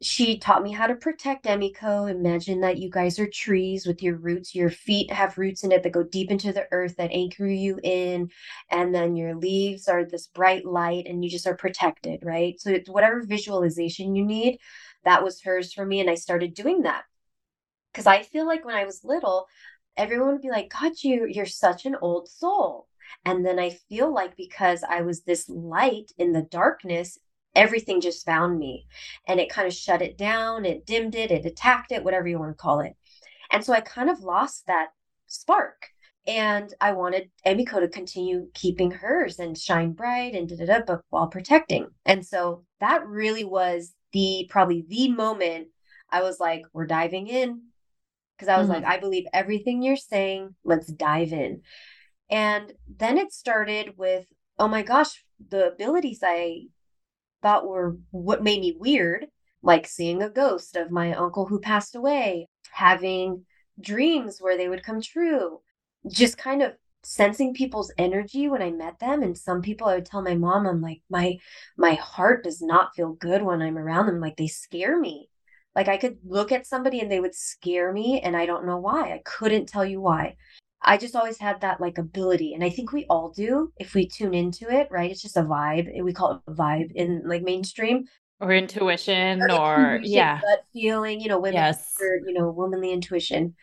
[0.01, 2.09] she taught me how to protect Emiko.
[2.09, 4.55] Imagine that you guys are trees with your roots.
[4.55, 7.81] Your feet have roots in it that go deep into the earth that anchor you
[7.83, 8.31] in.
[8.71, 12.61] And then your leaves are this bright light and you just are protected, right?
[12.61, 14.59] So it's whatever visualization you need,
[15.05, 16.01] that was hers for me.
[16.01, 17.03] And I started doing that.
[17.93, 19.49] Because I feel like when I was little,
[19.97, 22.87] everyone would be like, God, you, you're such an old soul.
[23.25, 27.19] And then I feel like because I was this light in the darkness,
[27.55, 28.87] everything just found me
[29.27, 32.39] and it kind of shut it down it dimmed it it attacked it whatever you
[32.39, 32.95] want to call it
[33.51, 34.89] and so i kind of lost that
[35.27, 35.91] spark
[36.27, 40.81] And I wanted Emiko to continue keeping hers and shine bright and da da da,
[40.87, 41.89] but while protecting.
[42.05, 45.69] And so that really was the probably the moment
[46.11, 47.63] I was like, we're diving in.
[48.37, 48.85] Because I was mm-hmm.
[48.85, 50.55] like, I believe everything you're saying.
[50.65, 51.63] Let's dive in.
[52.31, 54.27] And then it started with,
[54.59, 56.67] oh my gosh, the abilities I
[57.43, 59.27] thought were what made me weird,
[59.63, 63.45] like seeing a ghost of my uncle who passed away, having
[63.81, 65.61] dreams where they would come true,
[66.09, 66.75] just kind of
[67.05, 69.23] sensing people's energy when I met them.
[69.23, 71.39] And some people I would tell my mom, I'm like, my
[71.77, 74.21] my heart does not feel good when I'm around them.
[74.21, 75.29] Like they scare me.
[75.75, 78.79] Like I could look at somebody and they would scare me and I don't know
[78.79, 79.13] why.
[79.13, 80.37] I couldn't tell you why.
[80.81, 82.55] I just always had that like ability.
[82.55, 85.11] And I think we all do if we tune into it, right?
[85.11, 86.03] It's just a vibe.
[86.03, 88.05] We call it a vibe in like mainstream.
[88.41, 90.41] Or intuition or, or intuition, yeah.
[90.41, 91.95] Gut feeling, you know, women yes.
[92.01, 93.57] Or, you know, womanly intuition.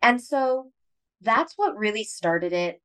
[0.00, 0.70] And so
[1.20, 2.80] that's what really started it.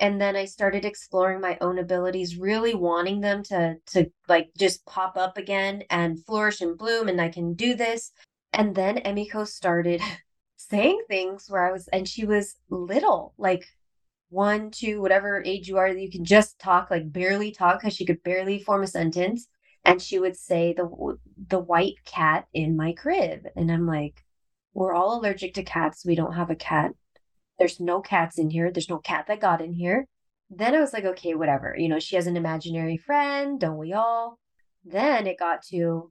[0.00, 4.86] And then I started exploring my own abilities, really wanting them to to like just
[4.86, 8.12] pop up again and flourish and bloom and I can do this.
[8.52, 10.00] And then Emiko started
[10.70, 13.64] saying things where I was, and she was little, like
[14.30, 18.04] one, two, whatever age you are, you can just talk, like barely talk, because she
[18.06, 19.48] could barely form a sentence.
[19.84, 21.16] And she would say the
[21.48, 24.22] the white cat in my crib, and I'm like,
[24.74, 26.04] we're all allergic to cats.
[26.04, 26.92] We don't have a cat.
[27.58, 28.70] There's no cats in here.
[28.70, 30.06] There's no cat that got in here.
[30.50, 31.74] Then I was like, okay, whatever.
[31.78, 34.38] You know, she has an imaginary friend, don't we all?
[34.84, 36.10] Then it got to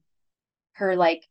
[0.74, 1.28] her like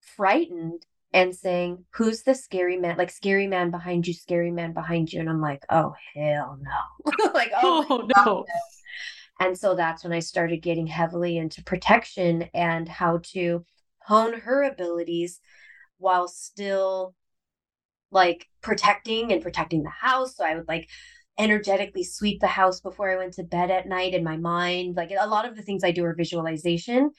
[0.00, 2.96] frightened and saying, Who's the scary man?
[2.96, 5.20] Like, scary man behind you, scary man behind you.
[5.20, 7.30] And I'm like, Oh, hell no.
[7.34, 8.24] like, oh, oh no.
[8.24, 8.46] no.
[9.38, 13.64] And so that's when I started getting heavily into protection and how to
[13.98, 15.40] hone her abilities
[15.98, 17.14] while still
[18.10, 20.36] like protecting and protecting the house.
[20.36, 20.88] So I would like
[21.38, 24.96] energetically sweep the house before I went to bed at night in my mind.
[24.96, 27.10] Like a lot of the things I do are visualization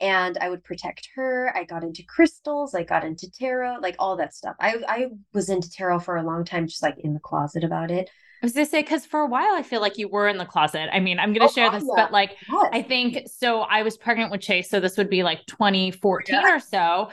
[0.00, 1.52] and I would protect her.
[1.56, 4.56] I got into crystals, I got into tarot, like all that stuff.
[4.60, 7.90] I I was into tarot for a long time, just like in the closet about
[7.90, 8.10] it.
[8.40, 10.44] I was gonna say because for a while I feel like you were in the
[10.44, 10.88] closet.
[10.92, 12.04] I mean, I'm gonna oh, share this, yeah.
[12.04, 12.72] but like what?
[12.72, 13.62] I think so.
[13.62, 16.56] I was pregnant with Chase, so this would be like 2014 yeah.
[16.56, 17.10] or so,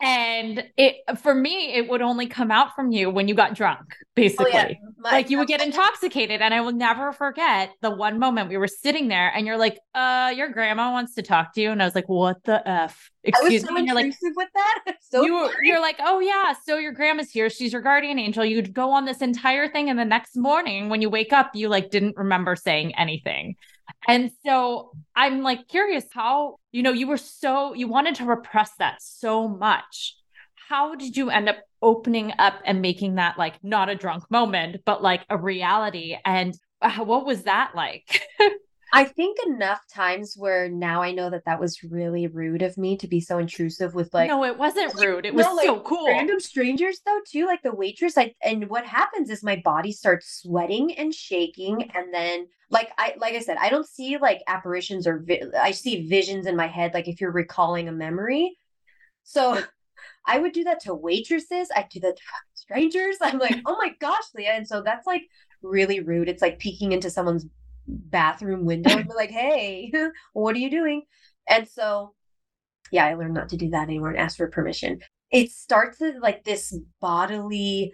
[0.00, 3.96] and it for me it would only come out from you when you got drunk
[4.14, 4.72] basically oh, yeah.
[4.98, 8.58] My, like you would get intoxicated and i will never forget the one moment we
[8.58, 11.82] were sitting there and you're like uh your grandma wants to talk to you and
[11.82, 13.10] i was like what the f?
[13.24, 14.94] Excuse so me and you're like with that.
[15.00, 17.48] So you, you're like oh yeah so your grandma's here.
[17.50, 18.44] She's your guardian angel.
[18.44, 21.68] You'd go on this entire thing and the next morning when you wake up you
[21.68, 23.56] like didn't remember saying anything
[24.06, 28.70] and so I'm like curious how, you know, you were so, you wanted to repress
[28.78, 30.16] that so much.
[30.68, 34.82] How did you end up opening up and making that like not a drunk moment,
[34.84, 36.16] but like a reality?
[36.24, 38.22] And uh, what was that like?
[38.92, 42.96] I think enough times where now I know that that was really rude of me
[42.98, 44.28] to be so intrusive with like.
[44.28, 45.26] No, it wasn't rude.
[45.26, 46.06] It was no, so cool.
[46.06, 48.16] Random strangers though too, like the waitress.
[48.16, 53.14] I and what happens is my body starts sweating and shaking, and then like I
[53.18, 56.68] like I said, I don't see like apparitions or vi- I see visions in my
[56.68, 56.94] head.
[56.94, 58.56] Like if you're recalling a memory,
[59.24, 59.62] so
[60.26, 61.70] I would do that to waitresses.
[61.74, 62.22] I do that to
[62.54, 63.16] strangers.
[63.20, 65.22] I'm like, oh my gosh, Leah, and so that's like
[65.62, 66.28] really rude.
[66.28, 67.46] It's like peeking into someone's
[67.86, 69.92] bathroom window and be like, hey,
[70.32, 71.02] what are you doing?
[71.48, 72.14] And so,
[72.90, 75.00] yeah, I learned not to do that anymore and ask for permission.
[75.30, 77.92] It starts with like this bodily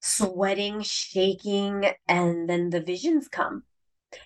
[0.00, 3.64] sweating, shaking, and then the visions come.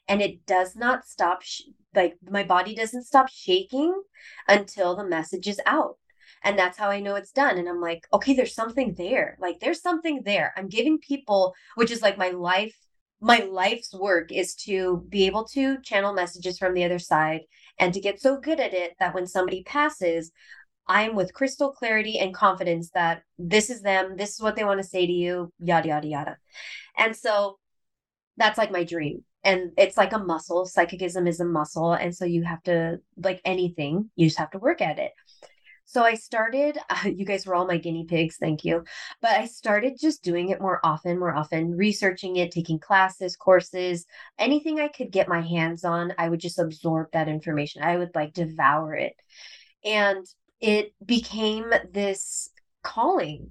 [0.06, 1.62] And it does not stop, sh-
[1.94, 4.02] like, my body doesn't stop shaking
[4.48, 5.96] until the message is out.
[6.44, 7.58] And that's how I know it's done.
[7.58, 9.36] And I'm like, okay, there's something there.
[9.40, 10.52] Like, there's something there.
[10.56, 12.76] I'm giving people, which is like my life
[13.22, 17.42] my life's work is to be able to channel messages from the other side
[17.78, 20.32] and to get so good at it that when somebody passes,
[20.88, 24.82] I'm with crystal clarity and confidence that this is them, this is what they want
[24.82, 26.36] to say to you, yada, yada, yada.
[26.98, 27.60] And so
[28.36, 29.22] that's like my dream.
[29.44, 30.66] And it's like a muscle.
[30.66, 31.92] Psychicism is a muscle.
[31.92, 35.12] And so you have to, like anything, you just have to work at it.
[35.84, 38.84] So I started, uh, you guys were all my guinea pigs, thank you.
[39.20, 44.06] But I started just doing it more often, more often, researching it, taking classes, courses,
[44.38, 47.82] anything I could get my hands on, I would just absorb that information.
[47.82, 49.14] I would like devour it.
[49.84, 50.26] And
[50.60, 52.48] it became this
[52.82, 53.50] calling.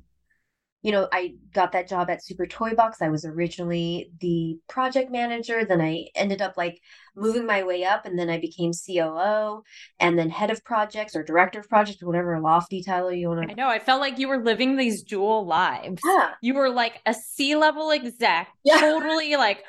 [0.81, 3.01] You know, I got that job at Super Toy Box.
[3.01, 5.63] I was originally the project manager.
[5.63, 6.81] Then I ended up like
[7.15, 9.63] moving my way up, and then I became COO
[9.99, 13.51] and then head of projects or director of projects, whatever lofty title you want to.
[13.51, 13.69] I know.
[13.69, 16.01] I felt like you were living these dual lives.
[16.05, 16.31] Yeah.
[16.41, 18.79] You were like a C level exec, yeah.
[18.79, 19.63] totally like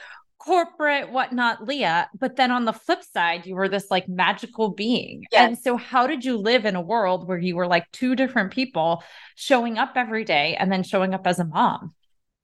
[0.44, 5.24] corporate whatnot leah but then on the flip side you were this like magical being.
[5.30, 5.48] Yes.
[5.48, 8.52] and so how did you live in a world where you were like two different
[8.52, 9.04] people
[9.36, 11.94] showing up every day and then showing up as a mom?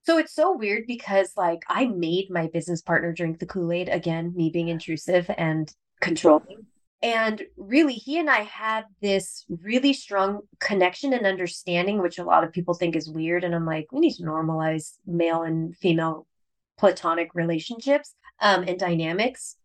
[0.03, 4.33] So it's so weird because like i made my business partner drink the kool-aid again
[4.33, 6.65] me being intrusive and controlling.
[7.01, 12.45] And really he and i had this really strong connection and understanding which a lot
[12.45, 13.43] of people think is weird.
[13.43, 16.27] And i'm like we need to normalize male and female
[16.79, 19.57] platonic relationships um, and dynamics.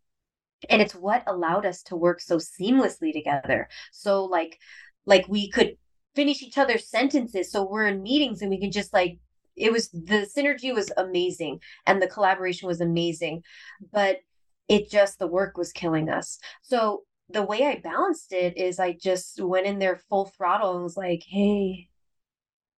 [0.69, 3.69] And it's what allowed us to work so seamlessly together.
[3.91, 4.59] So like
[5.05, 5.77] like we could
[6.15, 9.19] finish each other's sentences so we're in meetings and we can just like
[9.55, 13.43] it was the synergy was amazing and the collaboration was amazing
[13.91, 14.19] but
[14.67, 16.39] it just the work was killing us.
[16.61, 20.83] So the way i balanced it is i just went in there full throttle and
[20.83, 21.87] was like hey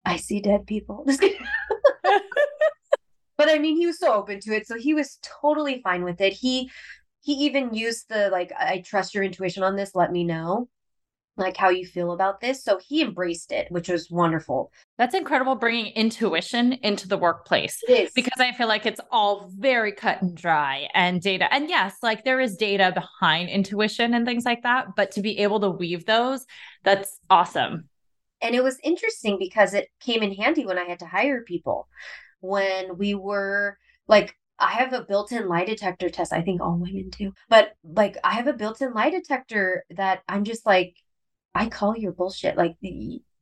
[0.06, 1.06] i see dead people
[3.38, 6.22] but I mean, he was so open to it, so he was totally fine with
[6.22, 6.34] it.
[6.34, 6.70] He
[7.22, 9.96] he even used the like, I trust your intuition on this.
[9.96, 10.70] Let me know
[11.38, 12.64] like how you feel about this.
[12.64, 14.72] So he embraced it, which was wonderful.
[14.98, 17.80] That's incredible bringing intuition into the workplace.
[18.16, 21.54] Because I feel like it's all very cut and dry and data.
[21.54, 25.40] And yes, like there is data behind intuition and things like that, but to be
[25.40, 26.46] able to weave those,
[26.84, 27.88] that's awesome.
[28.42, 31.88] And it was interesting because it came in handy when I had to hire people
[32.42, 36.34] when we were like I have a built-in lie detector test.
[36.34, 37.32] I think all women do.
[37.50, 40.96] But like I have a built-in lie detector that I'm just like
[41.54, 42.58] I call your bullshit.
[42.58, 42.76] Like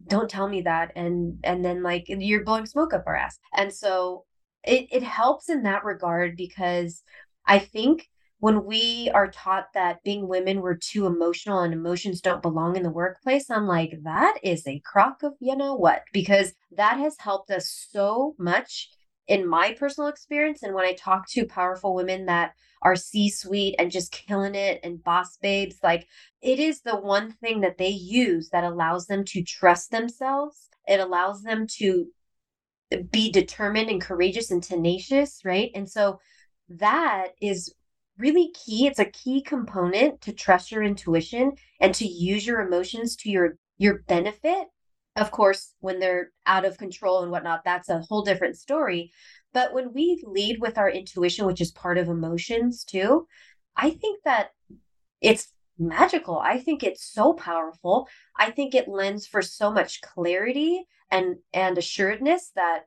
[0.08, 3.40] don't tell me that and and then like you're blowing smoke up our ass.
[3.56, 4.26] And so
[4.64, 7.04] it it helps in that regard because
[7.46, 12.42] I think when we are taught that being women we're too emotional and emotions don't
[12.42, 16.04] belong in the workplace i'm like that is a crock of you know what?
[16.14, 18.90] Because that has helped us so much
[19.28, 23.76] in my personal experience and when i talk to powerful women that are c suite
[23.80, 26.08] and just killing it and boss babes like
[26.46, 30.70] it is the one thing that they use that allows them to trust themselves.
[30.88, 32.06] It allows them to
[33.12, 35.72] be determined and courageous and tenacious right?
[35.74, 36.20] And so
[36.70, 37.74] that is
[38.18, 38.88] really key.
[38.88, 43.58] It's a key component to trust your intuition and to use your emotions to your
[43.78, 44.68] your benefit.
[45.16, 49.12] Of course, when they're out of control and whatnot, that's a whole different story.
[49.54, 53.28] But when we lead with our intuition, which is part of emotions too,
[53.76, 54.50] I think that
[55.22, 56.40] it's magical.
[56.40, 58.08] I think it's so powerful.
[58.38, 62.86] I think it lends for so much clarity and and assuredness that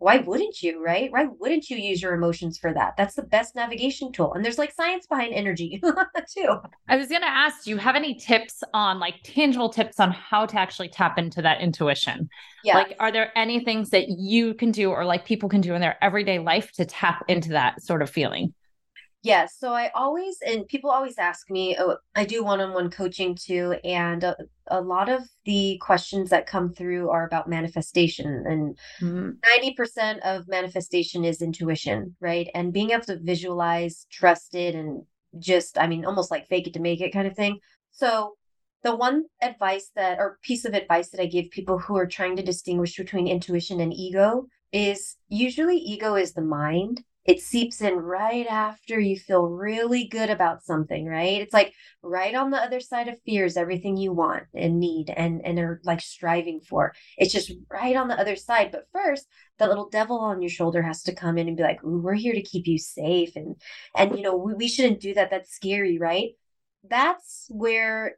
[0.00, 1.12] why wouldn't you, right?
[1.12, 2.96] Why wouldn't you use your emotions for that?
[2.96, 4.32] That's the best navigation tool.
[4.32, 5.78] And there's like science behind energy
[6.34, 6.56] too.
[6.88, 10.10] I was going to ask, do you have any tips on like tangible tips on
[10.10, 12.30] how to actually tap into that intuition?
[12.64, 12.76] Yeah.
[12.76, 15.82] Like, are there any things that you can do or like people can do in
[15.82, 18.54] their everyday life to tap into that sort of feeling?
[19.22, 19.56] Yes.
[19.58, 23.34] So I always, and people always ask me, oh, I do one on one coaching
[23.34, 23.76] too.
[23.84, 24.34] And a,
[24.68, 28.44] a, lot of the questions that come through are about manifestation.
[28.46, 29.72] And mm-hmm.
[29.78, 32.48] 90% of manifestation is intuition, right?
[32.54, 35.02] And being able to visualize, trust it, and
[35.38, 37.58] just, I mean, almost like fake it to make it kind of thing.
[37.90, 38.36] So
[38.82, 42.36] the one advice that, or piece of advice that I give people who are trying
[42.36, 47.94] to distinguish between intuition and ego is usually ego is the mind it seeps in
[47.94, 51.40] right after you feel really good about something right?
[51.40, 55.40] It's like right on the other side of fears everything you want and need and
[55.44, 56.92] and are like striving for.
[57.16, 59.26] It's just right on the other side but first
[59.58, 62.34] the little devil on your shoulder has to come in and be like we're here
[62.34, 63.54] to keep you safe and
[63.96, 65.30] and you know we, we shouldn't do that.
[65.30, 66.30] That's scary right?
[66.82, 68.16] That's where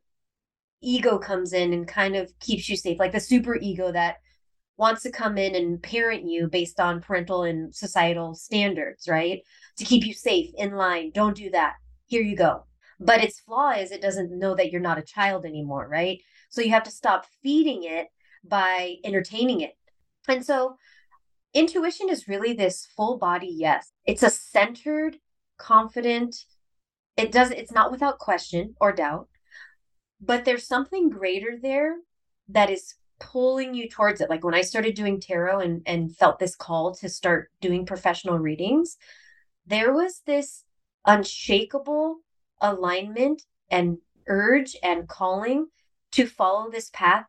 [0.81, 4.17] ego comes in and kind of keeps you safe like the super ego that
[4.77, 9.41] wants to come in and parent you based on parental and societal standards, right?
[9.79, 11.13] To keep you safe, in line.
[11.15, 11.75] Don't do that.
[12.07, 12.65] Here you go.
[12.99, 16.21] But its flaw is it doesn't know that you're not a child anymore, right?
[16.51, 18.09] So you have to stop feeding it
[18.45, 19.77] by entertaining it.
[20.29, 20.77] And so
[21.55, 23.91] intuition is really this full body yes.
[24.05, 25.17] It's a centered,
[25.59, 26.37] confident,
[27.17, 29.29] it does it's not without question or doubt,
[30.21, 31.97] but there's something greater there
[32.49, 34.29] that is pulling you towards it.
[34.29, 38.39] Like when I started doing tarot and, and felt this call to start doing professional
[38.39, 38.99] readings,
[39.67, 40.65] there was this
[41.07, 42.19] unshakable
[42.61, 45.69] alignment and urge and calling
[46.13, 47.27] to follow this path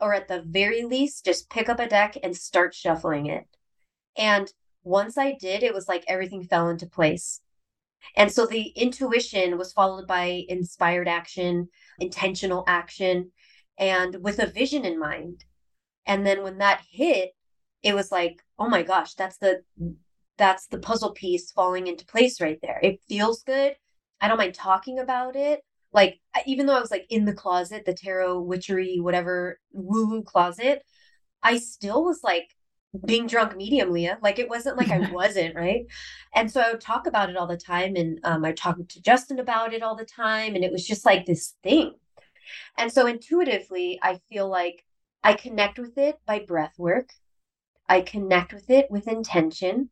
[0.00, 3.46] or at the very least, just pick up a deck and start shuffling it.
[4.16, 7.40] And once I did, it was like everything fell into place.
[8.16, 11.68] And so the intuition was followed by inspired action,
[12.00, 13.30] intentional action,
[13.82, 15.44] and with a vision in mind.
[16.06, 17.32] And then when that hit,
[17.82, 19.62] it was like, oh my gosh, that's the
[20.38, 22.78] that's the puzzle piece falling into place right there.
[22.82, 23.74] It feels good.
[24.20, 25.62] I don't mind talking about it.
[25.92, 30.22] Like even though I was like in the closet, the tarot witchery whatever woo woo
[30.22, 30.82] closet,
[31.42, 32.48] I still was like
[33.06, 35.86] being drunk medium leah like it wasn't like i wasn't right
[36.34, 39.00] and so i would talk about it all the time and um, i talked to
[39.00, 41.94] justin about it all the time and it was just like this thing
[42.76, 44.84] and so intuitively i feel like
[45.22, 47.10] i connect with it by breath work
[47.88, 49.90] i connect with it with intention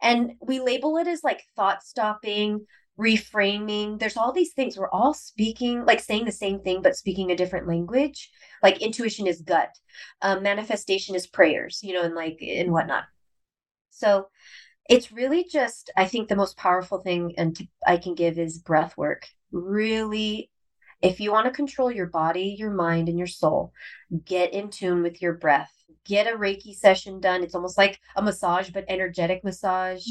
[0.00, 2.66] and we label it as like thought stopping
[2.98, 3.98] reframing.
[3.98, 4.76] There's all these things.
[4.76, 8.30] We're all speaking, like saying the same thing, but speaking a different language.
[8.62, 9.70] Like intuition is gut,
[10.20, 13.04] um, manifestation is prayers, you know, and like and whatnot.
[13.90, 14.28] So
[14.88, 18.58] it's really just, I think the most powerful thing and t- I can give is
[18.58, 19.28] breath work.
[19.52, 20.50] Really,
[21.02, 23.72] if you want to control your body, your mind, and your soul,
[24.24, 25.72] get in tune with your breath.
[26.04, 27.42] Get a Reiki session done.
[27.42, 30.04] It's almost like a massage, but energetic massage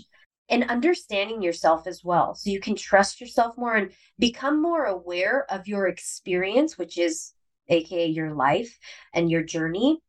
[0.49, 2.35] and understanding yourself as well.
[2.35, 7.33] So you can trust yourself more and become more aware of your experience, which is
[7.67, 8.77] AKA your life
[9.13, 9.99] and your journey,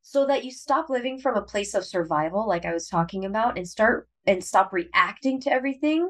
[0.00, 3.58] so that you stop living from a place of survival, like I was talking about,
[3.58, 6.08] and start and stop reacting to everything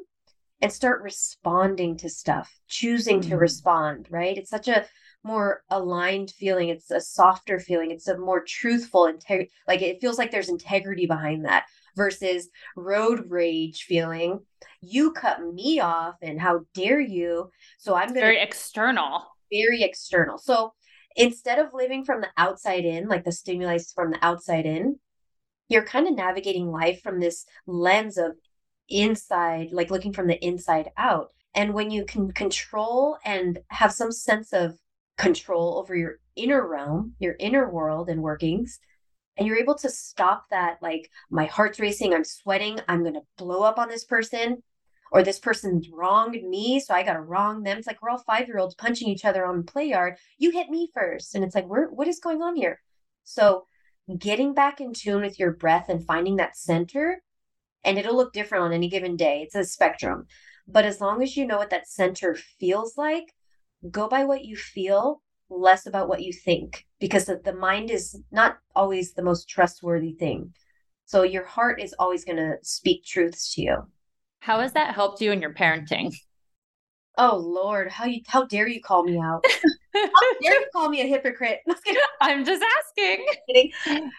[0.62, 3.30] and start responding to stuff, choosing mm-hmm.
[3.30, 4.38] to respond, right?
[4.38, 4.86] It's such a
[5.22, 6.68] more aligned feeling.
[6.68, 7.90] It's a softer feeling.
[7.90, 9.50] It's a more truthful, integrity.
[9.66, 14.40] like it feels like there's integrity behind that versus road rage feeling.
[14.80, 17.50] You cut me off and how dare you?
[17.78, 19.24] So I'm to very external.
[19.50, 20.38] Very external.
[20.38, 20.72] So
[21.16, 24.98] instead of living from the outside in, like the stimuli from the outside in,
[25.68, 28.32] you're kind of navigating life from this lens of
[28.88, 31.32] inside, like looking from the inside out.
[31.54, 34.78] And when you can control and have some sense of
[35.16, 38.78] control over your inner realm, your inner world and workings,
[39.36, 43.22] and you're able to stop that like my heart's racing i'm sweating i'm going to
[43.36, 44.62] blow up on this person
[45.12, 48.22] or this person's wronged me so i got to wrong them it's like we're all
[48.26, 51.44] five year olds punching each other on the play yard you hit me first and
[51.44, 52.80] it's like we're, what is going on here
[53.24, 53.64] so
[54.18, 57.22] getting back in tune with your breath and finding that center
[57.84, 60.26] and it'll look different on any given day it's a spectrum
[60.68, 63.32] but as long as you know what that center feels like
[63.90, 68.58] go by what you feel less about what you think because the, mind is not
[68.74, 70.52] always the most trustworthy thing.
[71.04, 73.76] So your heart is always going to speak truths to you.
[74.40, 76.14] How has that helped you in your parenting?
[77.18, 79.44] Oh Lord, how you how dare you call me out?
[79.94, 81.60] how dare you call me a hypocrite?
[82.20, 83.26] I'm just asking.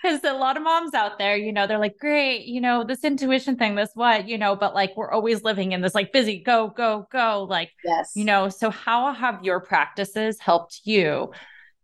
[0.01, 3.03] Because a lot of moms out there, you know, they're like, great, you know, this
[3.03, 6.41] intuition thing, this what, you know, but like we're always living in this like busy,
[6.41, 7.45] go, go, go.
[7.49, 11.31] Like, yes, you know, so how have your practices helped you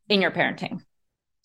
[0.10, 0.82] in your parenting?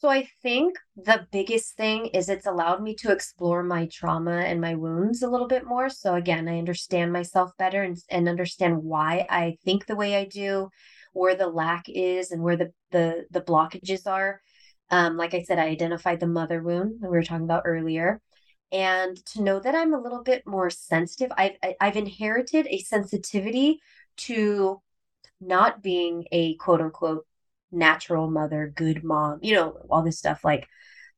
[0.01, 4.61] So I think the biggest thing is it's allowed me to explore my trauma and
[4.61, 5.88] my wounds a little bit more.
[5.88, 10.26] So again, I understand myself better and, and understand why I think the way I
[10.26, 10.68] do,
[11.14, 14.40] where the lack is and where the the the blockages are.
[14.90, 18.20] Um, like I said, I identified the mother wound that we were talking about earlier.
[18.70, 21.96] And to know that I'm a little bit more sensitive, I've I, have i have
[21.96, 23.80] inherited a sensitivity
[24.18, 24.80] to
[25.40, 27.26] not being a quote unquote
[27.70, 30.66] natural mother, good mom, you know, all this stuff like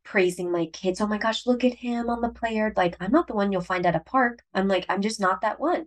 [0.05, 1.01] praising my kids.
[1.01, 2.73] Oh my gosh, look at him on the player.
[2.77, 4.43] Like, I'm not the one you'll find at a park.
[4.55, 5.87] I'm like, I'm just not that one.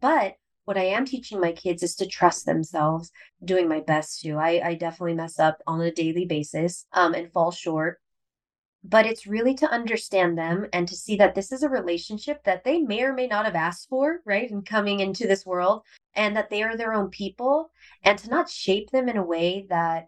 [0.00, 0.34] But
[0.64, 3.12] what I am teaching my kids is to trust themselves,
[3.44, 4.32] doing my best to.
[4.32, 8.00] I, I definitely mess up on a daily basis um, and fall short.
[8.82, 12.64] But it's really to understand them and to see that this is a relationship that
[12.64, 14.50] they may or may not have asked for, right?
[14.50, 15.82] And coming into this world,
[16.16, 17.70] and that they are their own people
[18.02, 20.06] and to not shape them in a way that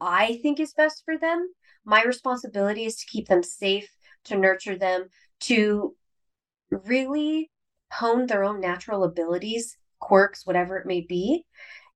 [0.00, 1.48] I think is best for them.
[1.84, 3.88] My responsibility is to keep them safe,
[4.24, 5.06] to nurture them,
[5.42, 5.94] to
[6.70, 7.50] really
[7.92, 11.44] hone their own natural abilities, quirks, whatever it may be.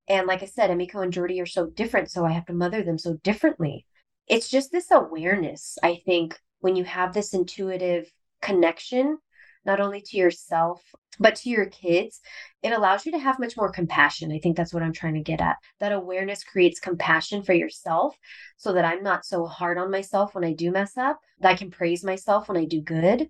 [0.07, 2.81] And like I said, Emiko and Jordy are so different, so I have to mother
[2.81, 3.85] them so differently.
[4.27, 9.17] It's just this awareness, I think, when you have this intuitive connection
[9.65, 10.81] not only to yourself,
[11.19, 12.21] but to your kids,
[12.61, 14.31] it allows you to have much more compassion.
[14.31, 15.57] I think that's what I'm trying to get at.
[15.79, 18.17] That awareness creates compassion for yourself
[18.57, 21.55] so that I'm not so hard on myself when I do mess up, that I
[21.55, 23.29] can praise myself when I do good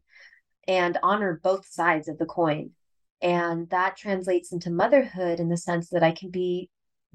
[0.67, 2.71] and honor both sides of the coin.
[3.21, 6.69] And that translates into motherhood in the sense that I can be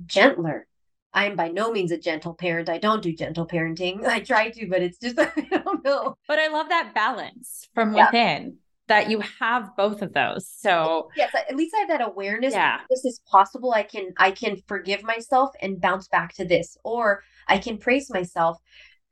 [0.07, 0.67] gentler
[1.13, 2.69] I'm by no means a gentle parent.
[2.69, 4.05] I don't do gentle parenting.
[4.07, 6.17] I try to, but it's just I don't know.
[6.27, 8.07] But I love that balance from yeah.
[8.07, 8.59] within
[8.89, 10.49] that you have both of those.
[10.49, 12.55] So yes, at least I have that awareness.
[12.55, 13.73] Yeah, this is possible.
[13.73, 18.11] I can I can forgive myself and bounce back to this, or I can praise
[18.11, 18.59] myself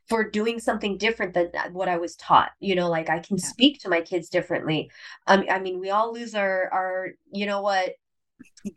[0.09, 2.51] for doing something different than what I was taught.
[2.59, 3.47] You know, like I can yeah.
[3.47, 4.91] speak to my kids differently.
[5.27, 7.93] Um, I mean, we all lose our our you know what,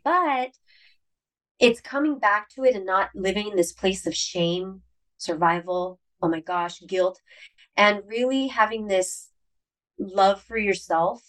[0.04, 0.50] but
[1.58, 4.82] it's coming back to it and not living in this place of shame,
[5.16, 5.98] survival.
[6.22, 7.18] Oh my gosh, guilt,
[7.76, 9.29] and really having this
[10.00, 11.22] love for yourself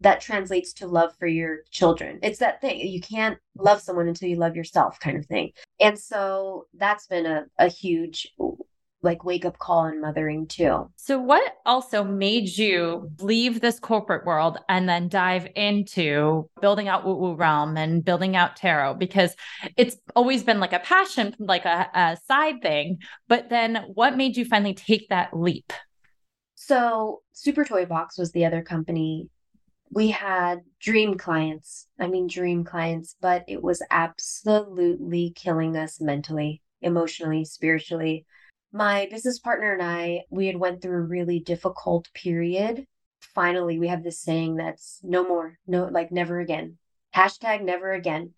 [0.00, 2.18] that translates to love for your children.
[2.22, 2.80] It's that thing.
[2.80, 5.52] You can't love someone until you love yourself, kind of thing.
[5.80, 8.28] And so that's been a, a huge
[9.02, 10.90] like wake up call in mothering too.
[10.96, 17.06] So what also made you leave this corporate world and then dive into building out
[17.06, 18.94] Woo Woo Realm and building out tarot?
[18.94, 19.34] Because
[19.76, 22.98] it's always been like a passion, like a, a side thing.
[23.28, 25.72] But then what made you finally take that leap?
[26.66, 29.28] So, Super Toy Box was the other company.
[29.92, 31.86] We had dream clients.
[31.96, 38.26] I mean, dream clients, but it was absolutely killing us mentally, emotionally, spiritually.
[38.72, 42.84] My business partner and I, we had went through a really difficult period.
[43.20, 46.78] Finally, we have this saying that's no more, no, like never again.
[47.14, 48.34] Hashtag never again.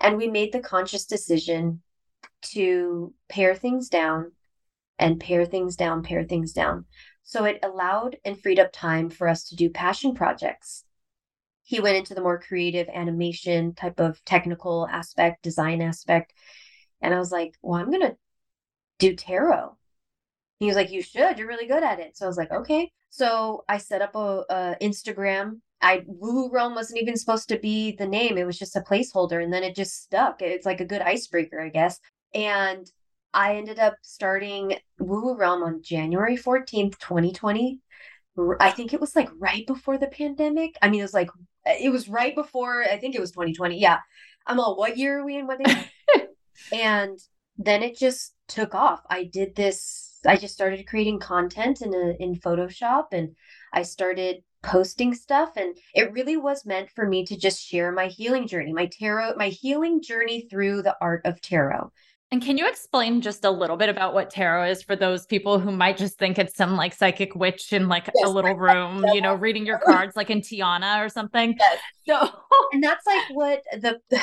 [0.00, 1.82] And we made the conscious decision
[2.44, 4.32] to pare things down
[4.98, 6.86] and pare things down, pare things down.
[7.28, 10.84] So it allowed and freed up time for us to do passion projects.
[11.62, 16.32] He went into the more creative animation type of technical aspect, design aspect.
[17.02, 18.16] And I was like, well, I'm going to
[18.98, 19.76] do tarot.
[20.58, 21.36] He was like, you should.
[21.36, 22.16] You're really good at it.
[22.16, 22.90] So I was like, okay.
[23.10, 25.58] So I set up a, a Instagram.
[25.82, 28.38] I Woo Realm wasn't even supposed to be the name.
[28.38, 30.40] It was just a placeholder, and then it just stuck.
[30.40, 32.00] It's like a good icebreaker, I guess.
[32.32, 32.90] And
[33.34, 37.80] I ended up starting Woo Woo Realm on January 14th, 2020.
[38.60, 40.76] I think it was like right before the pandemic.
[40.80, 41.30] I mean, it was like,
[41.66, 43.80] it was right before, I think it was 2020.
[43.80, 43.98] Yeah.
[44.46, 45.46] I'm all, what year are we in?
[45.46, 45.84] What day?
[46.72, 47.18] and
[47.58, 49.02] then it just took off.
[49.10, 53.34] I did this, I just started creating content in, a, in Photoshop and
[53.72, 58.08] I started posting stuff and it really was meant for me to just share my
[58.08, 61.92] healing journey my tarot my healing journey through the art of tarot
[62.30, 65.58] and can you explain just a little bit about what tarot is for those people
[65.58, 69.04] who might just think it's some like psychic witch in like yes, a little room,
[69.14, 71.56] you know, reading your cards like in Tiana or something?
[71.58, 71.78] Yes.
[72.06, 72.30] So,
[72.72, 74.00] and that's like what the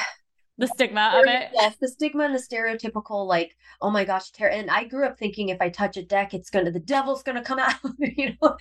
[0.58, 1.50] the stigma of it.
[1.54, 4.54] Yes, the stigma and the stereotypical like, oh my gosh, tarot.
[4.54, 7.44] And I grew up thinking if I touch a deck, it's gonna the devil's gonna
[7.44, 7.76] come out.
[8.00, 8.56] you know,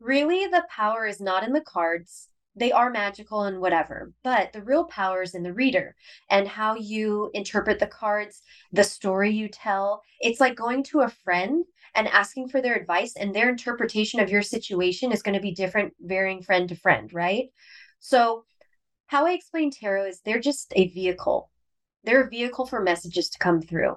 [0.00, 4.62] really, the power is not in the cards they are magical and whatever, but the
[4.62, 5.96] real power is in the reader
[6.30, 8.42] and how you interpret the cards,
[8.72, 10.02] the story you tell.
[10.20, 14.30] It's like going to a friend and asking for their advice, and their interpretation of
[14.30, 17.46] your situation is going to be different, varying friend to friend, right?
[18.00, 18.44] So,
[19.06, 21.50] how I explain tarot is they're just a vehicle,
[22.02, 23.96] they're a vehicle for messages to come through.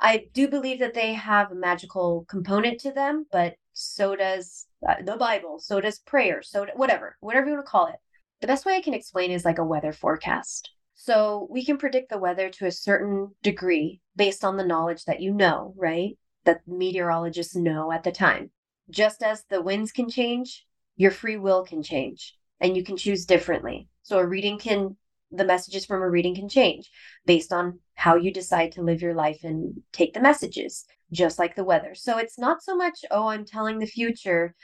[0.00, 4.96] I do believe that they have a magical component to them, but so does uh,
[5.04, 7.96] the Bible, so does prayer, so whatever, whatever you want to call it.
[8.40, 10.70] The best way I can explain is like a weather forecast.
[10.94, 15.20] So we can predict the weather to a certain degree based on the knowledge that
[15.20, 16.18] you know, right?
[16.44, 18.50] That meteorologists know at the time.
[18.90, 20.66] Just as the winds can change,
[20.96, 23.88] your free will can change and you can choose differently.
[24.02, 24.96] So a reading can
[25.32, 26.90] the messages from a reading can change
[27.26, 31.56] based on how you decide to live your life and take the messages, just like
[31.56, 31.94] the weather.
[31.94, 34.54] So it's not so much, oh, I'm telling the future,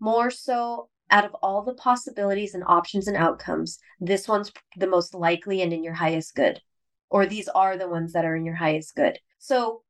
[0.00, 5.14] more so out of all the possibilities and options and outcomes, this one's the most
[5.14, 6.60] likely and in your highest good,
[7.08, 9.18] or these are the ones that are in your highest good.
[9.38, 9.82] So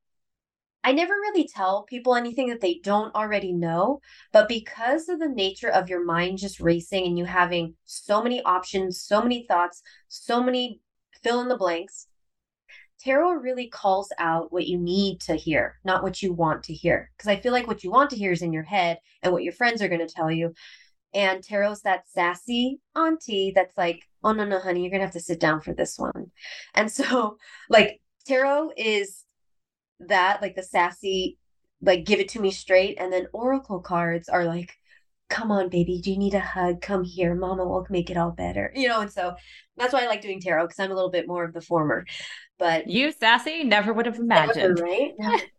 [0.85, 4.01] I never really tell people anything that they don't already know,
[4.33, 8.43] but because of the nature of your mind just racing and you having so many
[8.43, 10.81] options, so many thoughts, so many
[11.23, 12.07] fill in the blanks,
[13.01, 17.11] tarot really calls out what you need to hear, not what you want to hear.
[17.17, 19.43] Because I feel like what you want to hear is in your head and what
[19.43, 20.55] your friends are going to tell you.
[21.15, 25.15] And tarot's that sassy auntie that's like, oh, no, no, honey, you're going to have
[25.15, 26.31] to sit down for this one.
[26.75, 27.39] And so,
[27.71, 29.25] like, tarot is
[30.01, 31.39] that like the sassy
[31.81, 32.99] like give it to me straight.
[32.99, 34.75] And then oracle cards are like
[35.29, 36.81] come on baby do you need a hug.
[36.81, 37.35] Come here.
[37.35, 38.73] Mama will make it all better.
[38.75, 39.35] You know and so
[39.77, 42.07] that's why i like doing tarot because i'm a little bit more of the former.
[42.59, 44.81] But you sassy never would have imagined.
[44.81, 45.13] Right?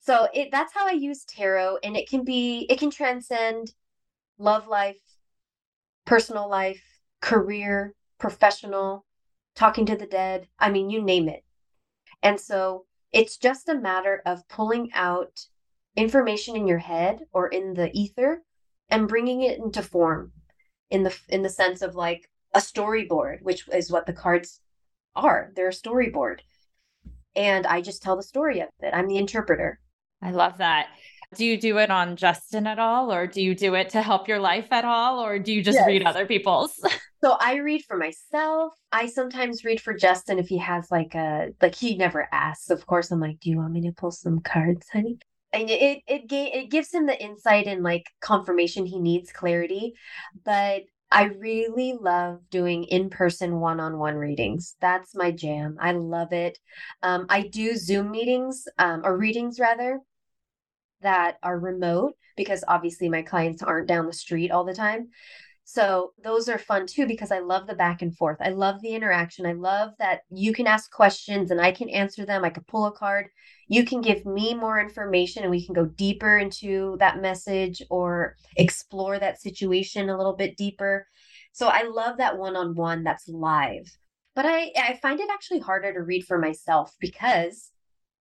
[0.00, 3.74] So it that's how i use tarot and it can be it can transcend
[4.38, 4.96] love life
[6.06, 6.82] personal life
[7.20, 9.04] career professional
[9.54, 10.48] talking to the dead.
[10.58, 11.44] I mean you name it.
[12.22, 15.46] And so It's just a matter of pulling out
[15.96, 18.42] information in your head or in the ether
[18.90, 20.32] and bringing it into form
[20.90, 24.60] in the in the sense of like a storyboard, which is what the cards
[25.14, 25.52] are.
[25.54, 26.40] They're a storyboard.
[27.36, 28.92] And I just tell the story of it.
[28.92, 29.80] I'm the interpreter.
[30.22, 30.88] I love that.
[31.34, 34.28] Do you do it on Justin at all, or do you do it to help
[34.28, 35.86] your life at all, or do you just yes.
[35.86, 36.72] read other people's?
[37.22, 38.72] so I read for myself.
[38.92, 42.70] I sometimes read for Justin if he has like a like he never asks.
[42.70, 45.18] Of course, I'm like, "Do you want me to pull some cards, honey?"
[45.52, 49.92] And it it it gives him the insight and like confirmation he needs, clarity.
[50.46, 54.76] But I really love doing in person one on one readings.
[54.80, 55.76] That's my jam.
[55.80, 56.58] I love it.
[57.02, 60.00] Um, I do Zoom meetings um, or readings rather
[61.02, 65.08] that are remote because obviously my clients aren't down the street all the time.
[65.70, 68.38] So those are fun too because I love the back and forth.
[68.40, 69.44] I love the interaction.
[69.44, 72.42] I love that you can ask questions and I can answer them.
[72.42, 73.28] I could pull a card.
[73.68, 78.36] You can give me more information and we can go deeper into that message or
[78.56, 81.06] explore that situation a little bit deeper.
[81.52, 83.94] So I love that one on one that's live.
[84.34, 87.72] But I, I find it actually harder to read for myself because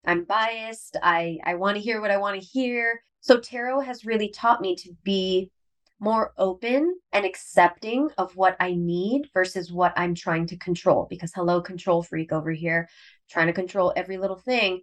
[0.05, 0.97] I'm biased.
[1.01, 3.01] I, I want to hear what I want to hear.
[3.21, 5.51] So tarot has really taught me to be
[5.99, 11.07] more open and accepting of what I need versus what I'm trying to control.
[11.09, 12.87] Because, hello, control freak over here,
[13.29, 14.81] trying to control every little thing.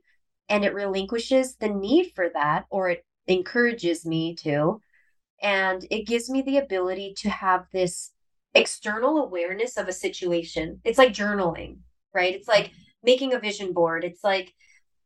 [0.48, 4.80] And it relinquishes the need for that, or it encourages me to.
[5.42, 8.10] And it gives me the ability to have this
[8.54, 10.80] external awareness of a situation.
[10.84, 11.78] It's like journaling,
[12.12, 12.34] right?
[12.34, 12.82] It's like mm-hmm.
[13.04, 14.04] making a vision board.
[14.04, 14.52] It's like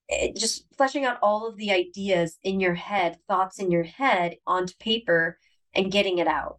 [0.09, 4.37] it, just fleshing out all of the ideas in your head, thoughts in your head
[4.47, 5.39] onto paper
[5.75, 6.59] and getting it out.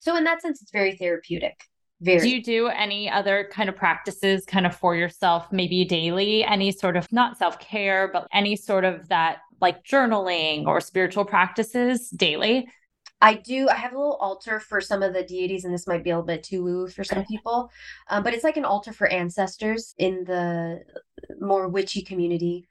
[0.00, 1.60] So in that sense, it's very therapeutic.
[2.00, 2.20] Very.
[2.20, 6.44] Do you do any other kind of practices kind of for yourself, maybe daily?
[6.44, 11.24] Any sort of not self care, but any sort of that like journaling or spiritual
[11.24, 12.68] practices daily?
[13.20, 13.68] I do.
[13.68, 16.14] I have a little altar for some of the deities, and this might be a
[16.14, 17.70] little bit too woo for some people,
[18.08, 20.80] um, but it's like an altar for ancestors in the
[21.40, 22.68] more witchy community.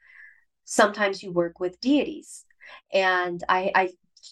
[0.64, 2.46] Sometimes you work with deities,
[2.92, 3.90] and I, I,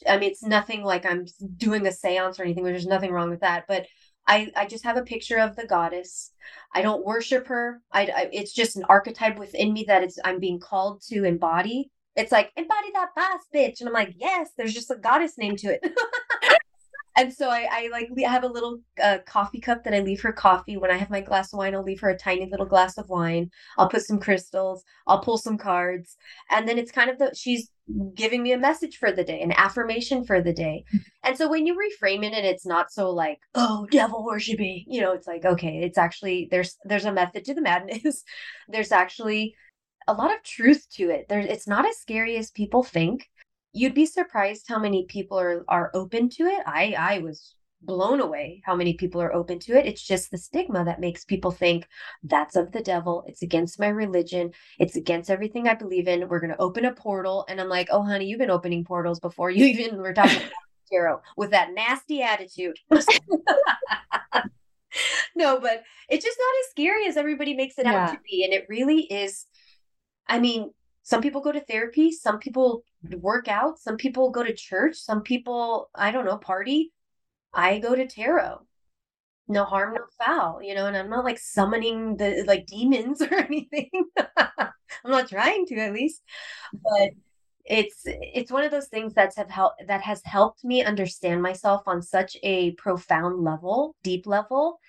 [0.09, 2.63] I mean, it's nothing like I'm doing a séance or anything.
[2.63, 3.87] Where there's nothing wrong with that, but
[4.27, 6.33] I, I just have a picture of the goddess.
[6.75, 7.83] I don't worship her.
[7.93, 11.91] I, I it's just an archetype within me that it's I'm being called to embody
[12.17, 15.57] it's like embody that boss bitch and i'm like yes there's just a goddess name
[15.57, 15.81] to it
[17.17, 20.21] and so I, I like I have a little uh, coffee cup that I leave
[20.21, 20.77] her coffee.
[20.77, 23.09] When I have my glass of wine, I'll leave her a tiny little glass of
[23.09, 23.51] wine.
[23.79, 24.85] I'll put some crystals.
[25.07, 26.17] I'll pull some cards,
[26.51, 27.71] and then it's kind of the she's
[28.15, 30.85] giving me a message for the day, an affirmation for the day.
[31.25, 35.01] And so when you reframe it, and it's not so like oh devil worshiping, you
[35.01, 38.25] know, it's like okay, it's actually there's there's a method to the madness.
[38.69, 39.55] there's actually
[40.09, 41.29] a lot of truth to it.
[41.29, 43.29] There, it's not as scary as people think.
[43.73, 46.63] You'd be surprised how many people are are open to it.
[46.67, 49.87] I I was blown away how many people are open to it.
[49.87, 51.87] It's just the stigma that makes people think
[52.25, 53.25] that's of the devil.
[53.27, 54.53] It's against my religion.
[54.79, 56.29] It's against everything I believe in.
[56.29, 57.45] We're going to open a portal.
[57.49, 60.51] And I'm like, oh, honey, you've been opening portals before you even were talking about
[60.91, 62.79] tarot with that nasty attitude.
[65.35, 68.07] no, but it's just not as scary as everybody makes it yeah.
[68.07, 68.45] out to be.
[68.45, 69.47] And it really is
[70.29, 70.71] I mean,
[71.03, 75.23] some people go to therapy, some people work out, some people go to church, some
[75.23, 76.93] people, I don't know, party.
[77.55, 78.67] I go to tarot.
[79.49, 83.35] No harm, no foul, you know, and I'm not like summoning the like demons or
[83.35, 83.91] anything.
[84.37, 84.73] I'm
[85.05, 86.23] not trying to at least.
[86.73, 87.11] But
[87.65, 91.83] it's it's one of those things that's have helped that has helped me understand myself
[91.87, 94.81] on such a profound level, deep level.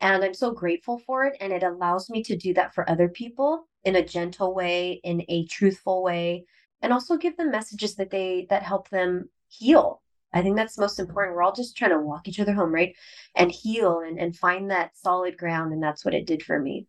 [0.00, 1.36] And I'm so grateful for it.
[1.40, 5.22] And it allows me to do that for other people in a gentle way, in
[5.28, 6.44] a truthful way,
[6.82, 10.02] and also give them messages that they that help them heal.
[10.34, 11.36] I think that's most important.
[11.36, 12.94] We're all just trying to walk each other home, right?
[13.36, 15.72] And heal and, and find that solid ground.
[15.72, 16.88] And that's what it did for me.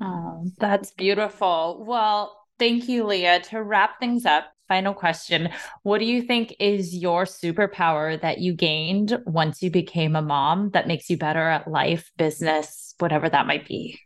[0.00, 1.82] Oh, that's beautiful.
[1.84, 3.40] Well, thank you, Leah.
[3.40, 5.48] To wrap things up, final question.
[5.82, 10.70] What do you think is your superpower that you gained once you became a mom
[10.70, 13.98] that makes you better at life, business, whatever that might be?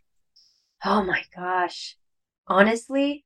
[0.85, 1.97] Oh my gosh
[2.49, 3.25] honestly,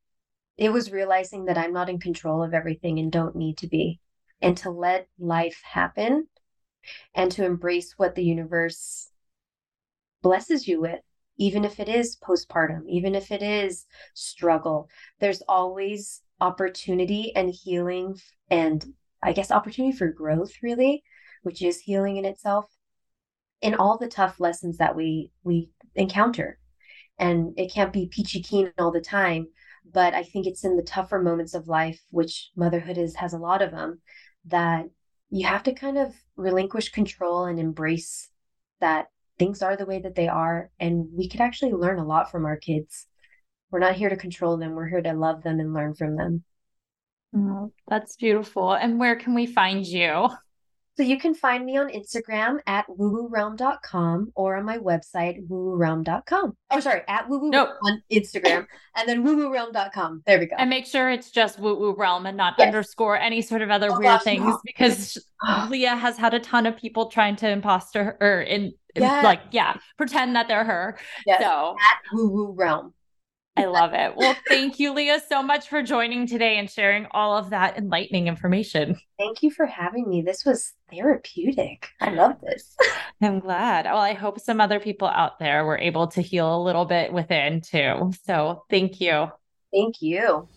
[0.58, 4.00] it was realizing that I'm not in control of everything and don't need to be,
[4.42, 6.28] and to let life happen
[7.16, 9.10] and to embrace what the universe
[10.22, 11.00] blesses you with,
[11.38, 14.90] even if it is postpartum, even if it is struggle.
[15.20, 18.18] There's always opportunity and healing,
[18.50, 18.86] and
[19.22, 21.04] I guess opportunity for growth, really,
[21.42, 22.70] which is healing in itself
[23.62, 26.60] in all the tough lessons that we we encounter
[27.18, 29.48] and it can't be peachy keen all the time
[29.92, 33.38] But I think it's in the tougher moments of life, which motherhood is has a
[33.38, 34.02] lot of them,
[34.46, 34.86] that
[35.30, 38.30] you have to kind of relinquish control and embrace
[38.80, 39.08] that
[39.40, 40.72] things are the way that they are.
[40.80, 43.08] And we could actually learn a lot from our kids.
[43.72, 46.44] We're not here to control them, we're here to love them and learn from them.
[47.36, 48.74] Oh, that's beautiful.
[48.74, 50.30] And where can we find you?
[50.96, 56.56] So you can find me on Instagram at woowoorealm.com or on my website, woowoorealm.com.
[56.70, 57.70] Oh, sorry, at woowoo nope.
[57.82, 60.22] on Instagram and then woowoorealm.com.
[60.28, 60.56] There we go.
[60.58, 62.68] And make sure it's just woo woo realm and not yes.
[62.68, 64.60] underscore any sort of other oh, weird gosh, things no.
[64.64, 65.18] because
[65.70, 69.22] Leah has had a ton of people trying to imposter or er, in, yeah.
[69.24, 71.00] like, yeah, pretend that they're her.
[71.26, 71.42] Yes.
[71.42, 72.94] So at woo woo realm.
[73.56, 74.16] I love it.
[74.16, 78.28] Well, thank you, Leah, so much for joining today and sharing all of that enlightening
[78.28, 78.98] information.
[79.20, 80.24] Thank you for having me.
[80.24, 81.90] This was therapeutic.
[82.02, 82.76] I love this.
[83.22, 83.86] I'm glad.
[83.86, 87.14] Well, I hope some other people out there were able to heal a little bit
[87.14, 88.12] within too.
[88.26, 89.28] So thank you.
[89.72, 90.48] Thank you.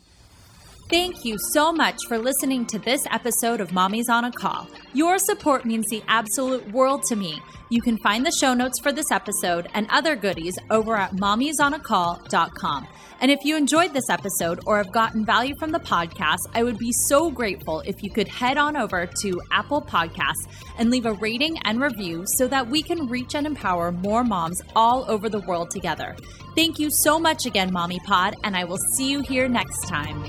[0.88, 4.68] Thank you so much for listening to this episode of Mommy's on a Call.
[4.94, 7.42] Your support means the absolute world to me.
[7.70, 12.86] You can find the show notes for this episode and other goodies over at mommysonacall.com.
[13.20, 16.78] And if you enjoyed this episode or have gotten value from the podcast, I would
[16.78, 20.46] be so grateful if you could head on over to Apple Podcasts
[20.78, 24.62] and leave a rating and review so that we can reach and empower more moms
[24.76, 26.14] all over the world together.
[26.54, 30.22] Thank you so much again, Mommy Pod, and I will see you here next time.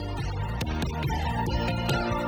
[1.00, 2.27] Thank you.